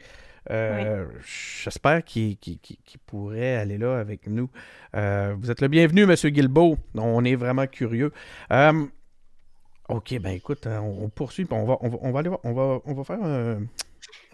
[0.51, 1.05] Euh,
[1.63, 2.39] j'espère qu'il
[3.07, 4.49] pourrait aller là avec nous.
[4.95, 6.15] vous êtes le bienvenu, M.
[6.15, 6.79] Guilbeault.
[6.95, 8.13] On est vraiment curieux.
[9.89, 12.93] OK, ben écoute, euh, on, poursuit, on va, on va, aller voir, on va, on
[12.93, 13.63] va faire un,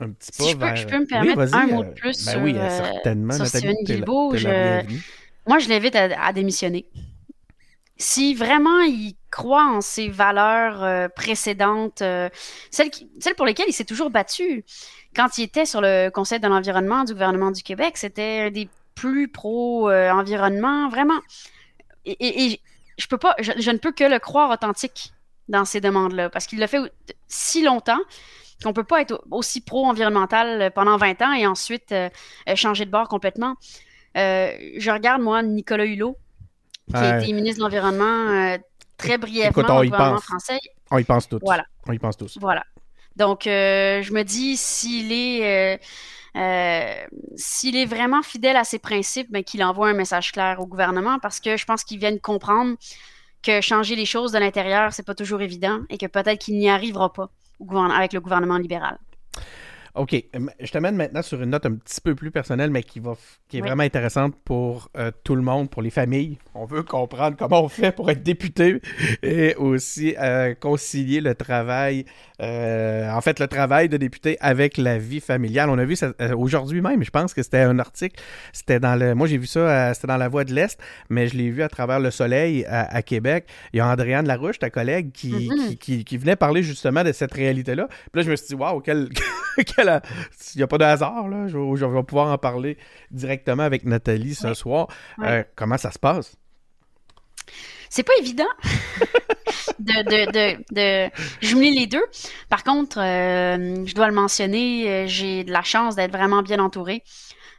[0.01, 2.25] un petit pas si je, peux, je peux me permettre un mot de euh, plus
[2.25, 4.35] ben sur, oui, euh, certainement, sur Steven Guilbeault.
[5.47, 6.87] Moi, je l'invite à, démissionner.
[7.97, 11.99] Si vraiment il croit en ses valeurs précédentes,
[12.71, 12.91] celles,
[13.21, 14.65] celles, pour lesquelles il s'est toujours battu,
[15.15, 18.69] quand il était sur le Conseil de l'environnement du gouvernement du Québec, c'était un des
[18.97, 21.21] plus pro-environnement, vraiment.
[22.07, 22.61] Et,
[22.97, 25.13] je peux pas, je, ne peux que le croire authentique
[25.49, 26.81] dans ces demandes-là, parce qu'il l'a fait
[27.29, 28.01] si longtemps
[28.63, 32.09] qu'on ne peut pas être aussi pro-environnemental pendant 20 ans et ensuite euh,
[32.49, 33.57] euh, changer de bord complètement.
[34.17, 36.17] Euh, je regarde, moi, Nicolas Hulot,
[36.89, 38.57] qui a été ministre de l'Environnement
[38.97, 40.59] très brièvement au gouvernement français.
[40.91, 41.41] On y pense tous.
[41.43, 41.65] Voilà.
[41.89, 42.39] On y pense tous.
[42.41, 42.65] Voilà.
[43.17, 45.81] Donc, je me dis, s'il est...
[47.37, 51.19] s'il est vraiment fidèle à ses principes, ben, qu'il envoie un message clair au gouvernement
[51.19, 52.77] parce que je pense qu'ils viennent comprendre
[53.45, 56.71] que changer les choses de l'intérieur, c'est pas toujours évident et que peut-être qu'il n'y
[56.71, 57.31] arrivera pas
[57.95, 58.99] avec le gouvernement libéral.
[59.95, 60.17] OK.
[60.61, 63.15] Je t'amène maintenant sur une note un petit peu plus personnelle, mais qui, va,
[63.49, 66.39] qui est vraiment intéressante pour euh, tout le monde, pour les familles.
[66.55, 68.81] On veut comprendre comment on fait pour être député
[69.23, 72.07] et aussi euh, concilier le travail,
[72.43, 75.71] euh, en fait, le travail de député avec la vie familiale.
[75.71, 78.21] On a vu ça aujourd'hui même, je pense que c'était un article,
[78.53, 81.37] c'était dans le, moi j'ai vu ça, c'était dans la Voix de l'Est, mais je
[81.37, 83.47] l'ai vu à travers le soleil à, Québec.
[83.73, 85.77] Il y a Andréane Larouche, ta collègue, qui, mm-hmm.
[85.77, 87.87] qui, qui, venait parler justement de cette réalité-là.
[87.87, 89.09] Puis là, je me suis dit, waouh, quel,
[89.85, 92.79] il n'y a pas de hasard, là, je, vais pouvoir en parler
[93.11, 94.89] directement avec Nathalie ce soir.
[95.21, 96.37] Euh, comment ça se passe?
[97.91, 98.49] C'est pas évident
[99.79, 102.05] de, de, de, jumeler les deux.
[102.49, 106.59] Par contre, euh, je dois le mentionner, euh, j'ai de la chance d'être vraiment bien
[106.59, 107.03] entourée.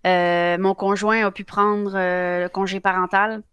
[0.03, 3.43] mon conjoint a pu prendre le congé parental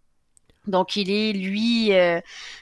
[0.67, 2.21] donc, il est, lui, euh,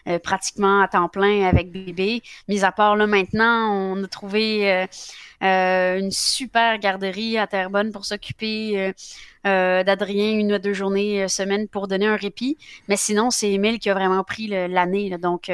[0.08, 2.22] euh, pratiquement à temps plein avec bébé.
[2.48, 4.86] Mis à part, là, maintenant, on a trouvé
[5.42, 8.94] euh, une super garderie à Terrebonne pour s'occuper
[9.44, 12.56] d'Adrien une ou deux journées semaine pour donner un répit.
[12.88, 15.10] Mais sinon, c'est Émile qui a vraiment pris l'année.
[15.18, 15.50] Donc,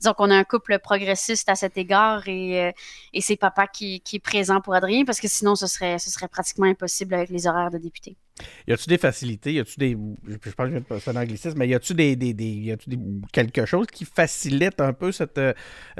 [0.00, 2.72] disons qu'on a un couple progressiste à cet égard et,
[3.12, 6.10] et c'est papa qui, qui, est présent pour Adrien parce que sinon, ce serait, ce
[6.10, 8.16] serait pratiquement impossible avec les horaires de député.
[8.66, 9.52] Y a-tu des facilités?
[9.52, 9.96] Y a-tu des.
[10.28, 12.90] Je pense que je vais un anglicisme, mais y a-tu des, des, des, y a-tu
[12.90, 12.98] des,
[13.32, 15.52] quelque chose qui facilite un peu cette, euh,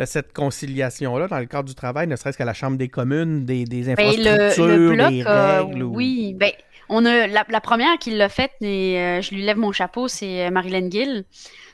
[0.05, 3.65] cette conciliation-là dans le cadre du travail, ne serait-ce qu'à la Chambre des communes, des,
[3.65, 5.83] des ben, infrastructures, des règles?
[5.83, 6.53] Oui, ben,
[6.89, 10.91] on a la, première qui l'a faite, et je lui lève mon chapeau, c'est Marilyn
[10.91, 11.25] Gill.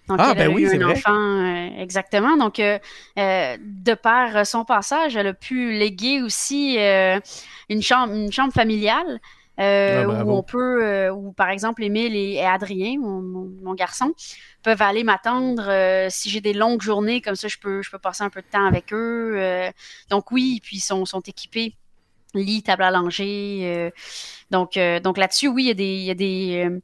[0.08, 2.36] Donc, ah, ben oui, c'est un enfant, exactement.
[2.36, 6.78] Donc, de par son passage, elle a pu léguer aussi
[7.68, 9.20] une chambre, une chambre familiale.
[9.58, 14.12] Euh, ah, où on peut, euh, où par exemple Émile et, Adrien, mon, garçon,
[14.62, 17.98] peuvent aller m'attendre euh, si j'ai des longues journées comme ça, je peux, je peux
[17.98, 19.70] passer un peu de temps avec eux.
[20.10, 21.74] donc oui, puis ils sont, sont équipés
[22.34, 23.92] lit, table à langer.
[24.50, 26.80] donc donc là-dessus, oui, il y a des, il y a des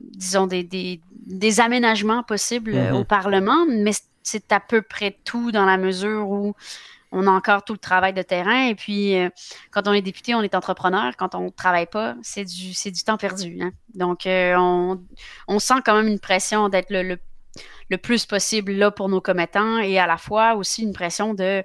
[0.00, 2.92] disons des, des, des, aménagements possibles mm-hmm.
[2.92, 6.54] au Parlement, mais c'est à peu près tout dans la mesure où
[7.12, 8.66] on a encore tout le travail de terrain.
[8.66, 9.28] Et puis, euh,
[9.70, 11.16] quand on est député, on est entrepreneur.
[11.16, 13.58] Quand on ne travaille pas, c'est du, temps perdu.
[13.62, 13.72] Hein.
[13.94, 17.18] Donc, euh, on, sent quand même une pression d'être le,
[17.90, 21.62] le, plus possible là pour nos commettants et à la fois aussi une pression de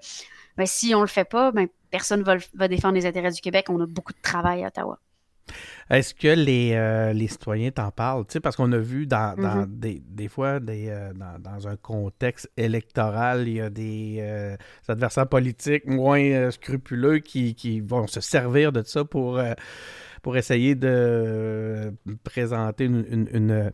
[0.58, 3.32] ben, si on ne le fait pas, ben, personne ne va, va défendre les intérêts
[3.32, 3.68] du Québec.
[3.70, 5.00] On a beaucoup de travail à Ottawa.
[5.90, 8.26] Est-ce que les, euh, les citoyens t'en parlent?
[8.42, 9.80] parce qu'on a vu dans, mm-hmm.
[9.80, 14.56] des, des, fois, des, euh, dans, un contexte électoral, il y a des, euh,
[14.88, 19.40] adversaires politiques moins scrupuleux qui, qui, vont se servir de ça pour,
[20.22, 23.72] pour essayer de présenter une, une,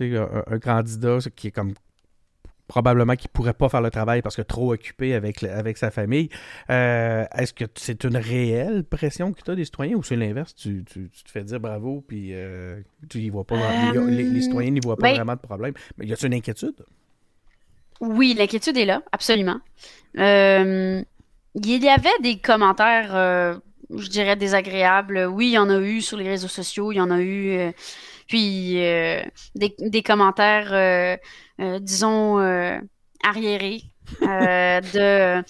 [0.00, 1.74] un, candidat qui est comme
[2.66, 5.90] probablement qu'il ne pourrait pas faire le travail parce que trop occupé avec, avec sa
[5.90, 6.28] famille.
[6.70, 10.54] Euh, est-ce que c'est une réelle pression que tu as des citoyens ou c'est l'inverse?
[10.54, 13.56] Tu, tu, te fais dire bravo puis euh, tu y vois pas,
[13.92, 15.74] les, citoyens n'y voient pas ben vraiment de problème.
[15.98, 16.84] Mais y a-t-il une inquiétude?
[18.00, 19.60] Oui, l'inquiétude est là, absolument.
[20.18, 21.02] Euh,
[21.54, 23.60] il y avait des commentaires,
[23.94, 25.28] je dirais, désagréables.
[25.30, 27.72] Oui, il y en a eu sur les réseaux sociaux, il y en a eu
[28.26, 29.22] puis euh,
[29.54, 31.16] des, commentaires, euh, euh,
[31.58, 32.38] disons,
[33.22, 33.82] arriérés
[34.20, 35.42] de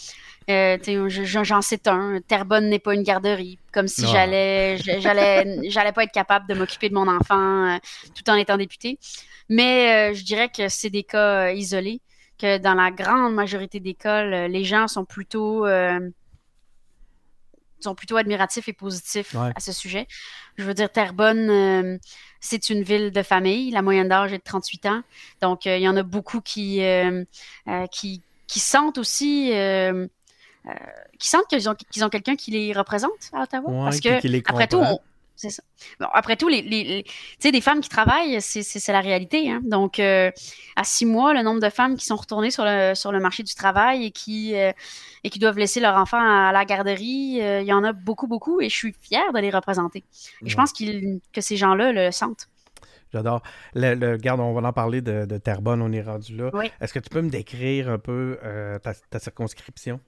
[1.42, 6.12] j'en sais un, Terrebonne n'est pas une garderie, comme si j'allais, j'allais, j'allais pas être
[6.12, 7.78] capable de m'occuper de mon enfant
[8.14, 8.98] tout en étant député.
[9.48, 12.00] Mais je dirais que c'est des cas isolés,
[12.38, 15.66] que dans la grande majorité des cas, les gens sont plutôt
[17.80, 20.06] sont plutôt admiratifs et positifs à ce sujet.
[20.56, 21.98] Je veux dire, Terrebonne,
[22.44, 23.70] c'est une ville de famille.
[23.70, 25.02] La moyenne d'âge est de 38 ans.
[25.40, 27.24] Donc, euh, il y en a beaucoup qui, euh,
[27.68, 29.50] euh, qui, qui, sentent aussi.
[31.18, 33.84] qui sentent qu'ils ont, qu'ils ont quelqu'un qui les représente à Ottawa.
[33.84, 34.82] parce que, après tout,
[35.50, 35.62] c'est ça.
[36.12, 37.04] après tout, les, les,
[37.52, 39.50] des femmes qui travaillent, c'est la réalité.
[39.50, 39.60] Hein.
[39.64, 40.32] Donc, à
[40.84, 43.54] six mois, le nombre de femmes qui sont retournées sur le, sur le marché du
[43.54, 47.84] travail et qui, et qui doivent laisser leur enfant à la garderie, il y en
[47.84, 50.04] a beaucoup, beaucoup, et je suis fière de les représenter.
[50.44, 52.48] Et je pense que ces gens-là le sentent.
[53.12, 53.42] J'adore.
[53.74, 56.50] Le, garde, on va en parler de, de Terrebonne, on est rendu là.
[56.80, 58.38] Est-ce que tu peux me décrire un peu
[58.82, 60.00] ta, circonscription?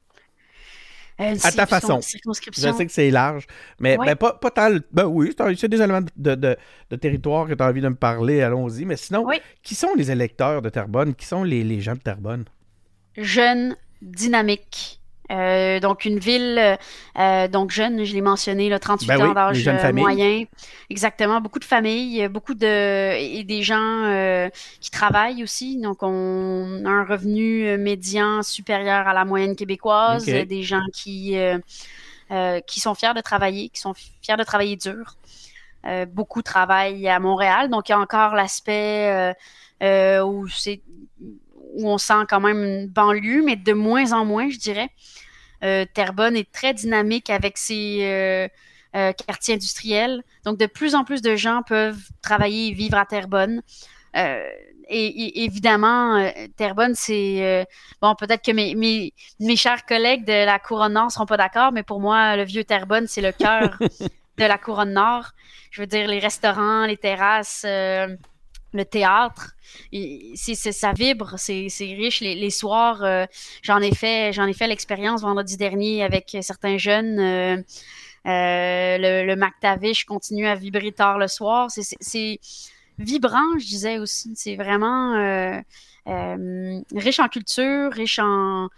[1.19, 2.01] À ta façon.
[2.01, 3.47] Je sais que c'est large,
[3.81, 4.77] mais ben, pas, pas tant.
[4.93, 8.43] Ben oui, c'est des éléments de, de, territoire que tu as envie de me parler,
[8.43, 8.85] allons-y.
[8.85, 9.27] Mais sinon,
[9.63, 11.15] qui sont les électeurs de Terrebonne?
[11.15, 12.45] Qui sont les, les gens de Terrebonne?
[13.17, 15.01] Jeunes, dynamiques,
[15.31, 16.79] euh, donc une ville
[17.19, 20.45] euh, donc jeune, je l'ai mentionné, là, 38 ben ans d'âge euh, moyen.
[20.89, 24.49] Exactement, beaucoup de familles, beaucoup de et des gens
[24.81, 25.81] qui travaillent aussi.
[25.81, 31.37] Donc on a un revenu médian supérieur à la moyenne québécoise, des gens qui
[32.67, 35.17] qui sont fiers de travailler, qui sont fiers de travailler dur.
[36.09, 39.35] beaucoup travaillent à Montréal, donc il y a encore l'aspect
[39.83, 40.81] où c'est
[41.77, 44.91] où on sent quand même une banlieue, mais de moins en moins, je dirais.
[45.65, 48.49] Euh, Terrebonne est très dynamique avec ses euh,
[48.95, 50.23] euh, quartiers industriels.
[50.45, 53.63] Donc, de plus en plus de gens peuvent travailler et vivre à Terrebonne.
[54.89, 57.67] Et, évidemment, Terrebonne, c'est
[58.01, 58.15] bon.
[58.15, 61.83] Peut-être que mes, mes, mes, chers collègues de la couronne nord seront pas d'accord, mais
[61.83, 63.77] pour moi, le vieux Terrebonne, c'est le cœur
[64.39, 65.33] de la couronne nord.
[65.71, 67.67] Je veux dire, les restaurants, les terrasses,
[68.73, 69.55] le théâtre.
[70.35, 72.21] C'est, ça vibre, c'est, riche.
[72.21, 73.27] Les, soirs, euh,
[73.63, 74.33] j'en ai fait,
[74.67, 77.19] l'expérience vendredi dernier avec certains jeunes.
[77.19, 77.57] Euh,
[78.27, 81.71] euh, le, le McTavish continue à vibrer tard le soir.
[81.71, 82.41] C'est,
[82.99, 84.33] vibrant, je disais aussi.
[84.37, 85.63] C'est vraiment
[86.07, 88.69] riche en culture, riche en,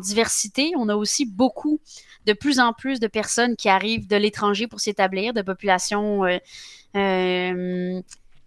[0.00, 0.72] diversité.
[0.76, 1.80] On a aussi beaucoup,
[2.26, 6.24] de plus en plus de personnes qui arrivent de l'étranger pour s'établir, de populations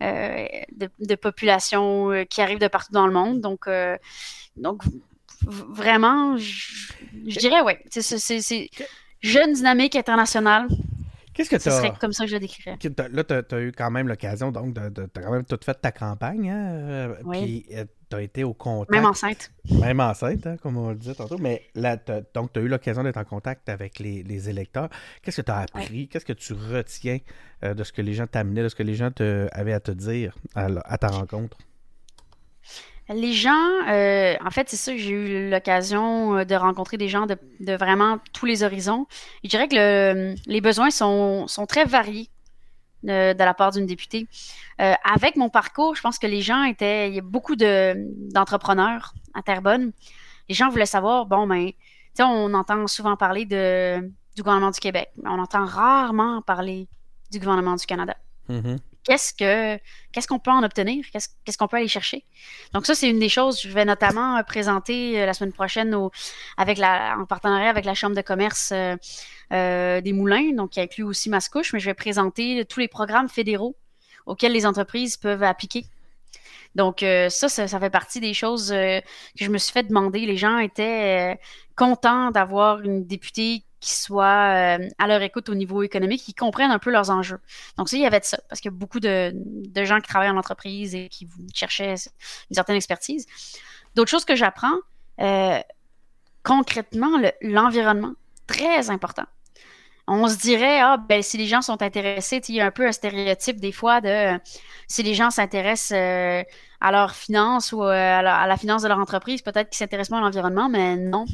[0.04, 3.42] de, population euh, qui arrivent de partout dans le monde.
[3.42, 3.98] Donc, euh,
[4.58, 4.84] donc
[5.46, 8.70] vraiment, je, dirais, oui, c'est
[9.22, 10.68] jeune, dynamique, internationale.
[11.34, 12.78] Qu'est-ce que tu Ce serait comme ça que je le décrirais.
[13.12, 15.92] Là, tu as, eu quand même l'occasion, donc, de, de, quand même tout fait ta
[15.92, 16.50] campagne.
[16.50, 17.16] Hein?
[17.24, 17.42] Oui.
[17.42, 17.76] Puis,
[18.14, 18.92] tu as été au contact.
[18.92, 19.52] Même enceinte.
[19.72, 21.38] Même enceinte, hein, comme on le disait tantôt.
[21.38, 21.98] Mais là,
[22.34, 24.90] donc, tu as eu l'occasion d'être en contact avec les, électeurs.
[25.22, 26.08] Qu'est-ce que tu as appris?
[26.08, 27.20] Qu'est-ce que tu retiens
[27.64, 29.80] euh, de ce que les gens t'amenaient, de ce que les gens te, avaient à
[29.80, 31.58] te dire à, ta rencontre?
[33.10, 37.26] Les gens, euh, en fait, c'est ça, j'ai eu l'occasion euh, de rencontrer des gens
[37.26, 37.38] de,
[37.76, 39.08] vraiment tous les horizons.
[39.44, 42.30] Je dirais que les besoins sont, sont très variés
[43.04, 44.28] de, la part d'une députée.
[44.82, 47.10] Euh, avec mon parcours, je pense que les gens étaient.
[47.10, 49.92] Il y a beaucoup d'entrepreneurs à Terrebonne.
[50.50, 51.74] Les gens voulaient savoir, bon, ben, tu
[52.16, 54.00] sais, on entend souvent parler de,
[54.36, 56.88] du gouvernement du Québec, mais on entend rarement parler
[57.32, 58.16] du gouvernement du Canada.
[58.50, 59.82] Mm-hmm qu'est-ce que
[60.12, 62.26] qu'est-ce qu'on peut en obtenir, qu'est-ce qu'on peut aller chercher?
[62.74, 63.62] Donc ça, c'est une des choses.
[63.62, 66.12] Je vais notamment euh, présenter euh, la semaine prochaine au,
[66.58, 71.04] avec la, en partenariat avec la Chambre de commerce euh, des Moulins, donc qui inclut
[71.04, 73.76] aussi Mascouche, mais je vais présenter tous les programmes fédéraux
[74.26, 75.86] auxquels les entreprises peuvent appliquer.
[76.76, 79.02] Donc ça, ça, fait partie des choses que
[79.36, 80.26] je me suis fait demander.
[80.26, 81.38] Les gens étaient
[81.76, 86.72] contents d'avoir une députée qui soient euh, à leur écoute au niveau économique, qui comprennent
[86.72, 87.40] un peu leurs enjeux.
[87.78, 89.34] Donc, ça, il y avait de ça, parce qu'il y a beaucoup de,
[89.84, 91.96] gens qui travaillent en entreprise et qui cherchaient
[92.50, 93.26] une certaine expertise.
[93.96, 94.78] D'autres choses que j'apprends,
[95.20, 95.60] euh,
[96.44, 98.14] concrètement, l'environnement,
[98.48, 99.26] très important.
[100.08, 102.86] On se dirait, ah, ben, si les gens sont intéressés, il y a un peu
[102.86, 104.38] un stéréotype des fois de
[104.88, 106.44] si les gens s'intéressent euh,
[106.82, 110.20] à leur finance ou euh, à la, finance de leur entreprise, peut-être qu'ils s'intéressent moins
[110.20, 111.26] à l'environnement, mais non.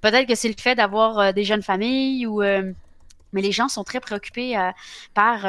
[0.00, 2.40] peut-être que c'est le fait d'avoir euh, des jeunes familles ou.
[2.40, 4.56] mais les gens sont très préoccupés
[5.12, 5.44] par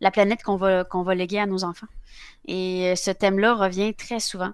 [0.00, 1.86] la planète qu'on va, qu'on va léguer à nos enfants.
[2.48, 4.52] Et ce thème-là revient très souvent.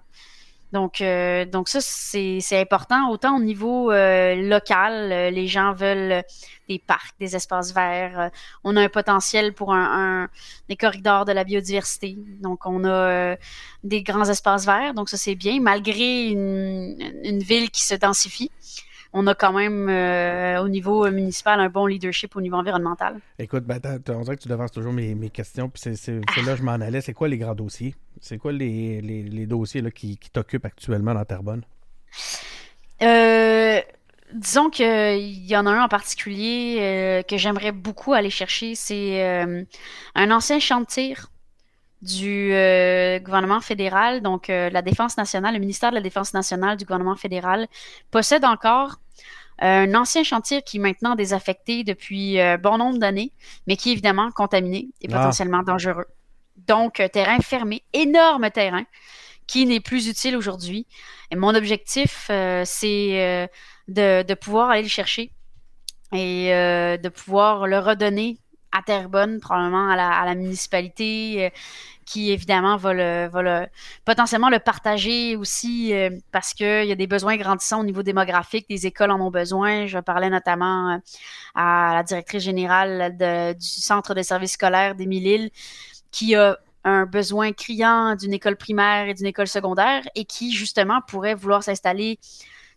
[0.73, 3.09] Donc, euh, donc ça, c'est important.
[3.09, 6.23] Autant au niveau euh, local, euh, les gens veulent
[6.67, 8.29] des parcs, des espaces verts.
[8.65, 10.27] on a un potentiel pour un,
[10.67, 12.17] des corridors de la biodiversité.
[12.41, 13.37] Donc, on a
[13.83, 14.93] des grands espaces verts.
[14.93, 15.61] Donc, ça, c'est bien.
[15.61, 18.51] Malgré une, une, ville qui se densifie,
[19.17, 19.89] on a quand même
[20.59, 23.19] au niveau municipal un bon leadership au niveau environnemental.
[23.39, 25.69] Écoute, ben, on dirait que tu devances toujours mes, mes questions.
[25.69, 27.01] Puis c'est là que je m'en allais.
[27.01, 27.95] C'est quoi les grands dossiers?
[28.21, 31.63] C'est quoi les, dossiers qui, t'occupent actuellement dans Terrebonne?
[33.01, 33.79] Euh,
[34.33, 38.75] disons qu'il y en a un en particulier euh, que j'aimerais beaucoup aller chercher.
[38.75, 39.63] C'est euh,
[40.15, 41.15] un ancien chantier
[42.01, 42.49] du
[43.23, 47.67] gouvernement fédéral, donc la Défense nationale, le ministère de la Défense nationale du gouvernement fédéral
[48.11, 48.97] possède encore
[49.59, 53.31] un ancien chantier qui est maintenant désaffecté depuis bon nombre d'années,
[53.65, 55.17] mais qui est évidemment contaminé et ah.
[55.17, 56.05] potentiellement dangereux.
[56.67, 58.85] Donc, terrain fermé, énorme terrain
[59.47, 60.85] qui n'est plus utile aujourd'hui.
[61.31, 63.47] Et mon objectif, euh, c'est euh,
[63.87, 65.31] de, pouvoir aller le chercher
[66.13, 68.37] et euh, de pouvoir le redonner
[68.77, 71.51] à Terrebonne, probablement à la, municipalité,
[72.05, 73.65] qui évidemment va le,
[74.05, 75.93] potentiellement le partager aussi
[76.31, 79.87] parce qu'il y a des besoins grandissants au niveau démographique, les écoles en ont besoin.
[79.87, 81.01] Je parlais notamment
[81.55, 85.49] à la directrice générale du Centre de services scolaires d'Émile-Île
[86.11, 86.57] qui a
[86.87, 91.63] un besoin criant d'une école primaire et d'une école secondaire et qui, justement, pourrait vouloir
[91.63, 92.17] s'installer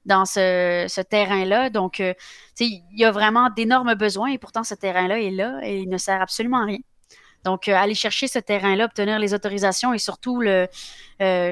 [0.06, 1.70] dans ce, terrain-là.
[1.70, 2.14] Donc, euh,
[2.58, 5.98] il y a vraiment d'énormes besoins et pourtant ce terrain-là est là et il ne
[5.98, 6.78] sert absolument à rien.
[7.44, 10.66] Donc, euh, aller chercher ce terrain-là, obtenir les autorisations et surtout, euh,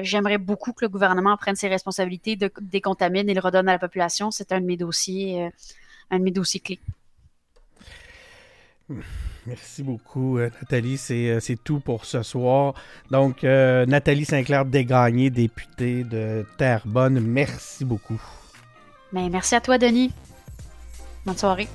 [0.03, 3.79] j'aimerais beaucoup que le gouvernement prenne ses responsabilités, de, décontamine et le redonne à la
[3.79, 4.29] population.
[4.29, 5.49] C'est un de mes dossiers,
[6.11, 6.79] un de mes dossiers clés.
[9.47, 10.97] Merci beaucoup, Nathalie.
[10.97, 12.75] C'est tout pour ce soir.
[13.09, 18.21] Donc, Nathalie Sinclair Dégagné, députée de Terrebonne, merci beaucoup.
[19.11, 20.11] Ben, merci à toi, Denis.
[21.25, 21.67] Bonne soirée.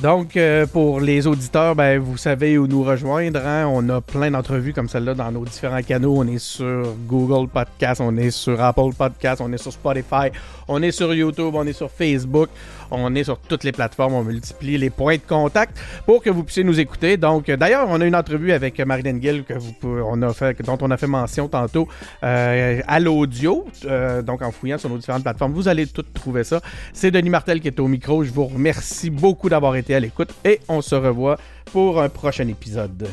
[0.00, 0.38] Donc,
[0.72, 3.40] pour les auditeurs, ben, vous savez où nous rejoindre.
[3.44, 3.66] Hein.
[3.66, 6.14] On a plein d'entrevues comme celle-là dans nos différents canaux.
[6.18, 10.30] On est sur Google Podcast, on est sur Apple Podcast, on est sur Spotify,
[10.68, 12.48] on est sur YouTube, on est sur Facebook.
[12.90, 16.42] On est sur toutes les plateformes, on multiplie les points de contact pour que vous
[16.42, 17.16] puissiez nous écouter.
[17.16, 20.78] Donc, d'ailleurs, on a une entrevue avec Marilyn Gill que vous on a fait, dont
[20.80, 21.88] on a fait mention tantôt
[22.22, 23.66] euh, à l'audio.
[23.84, 26.60] Euh, donc, en fouillant sur nos différentes plateformes, vous allez tout trouver ça.
[26.92, 28.24] C'est Denis Martel qui est au micro.
[28.24, 31.38] Je vous remercie beaucoup d'avoir à l'écoute et on se revoit
[31.72, 33.08] pour un prochain épisode.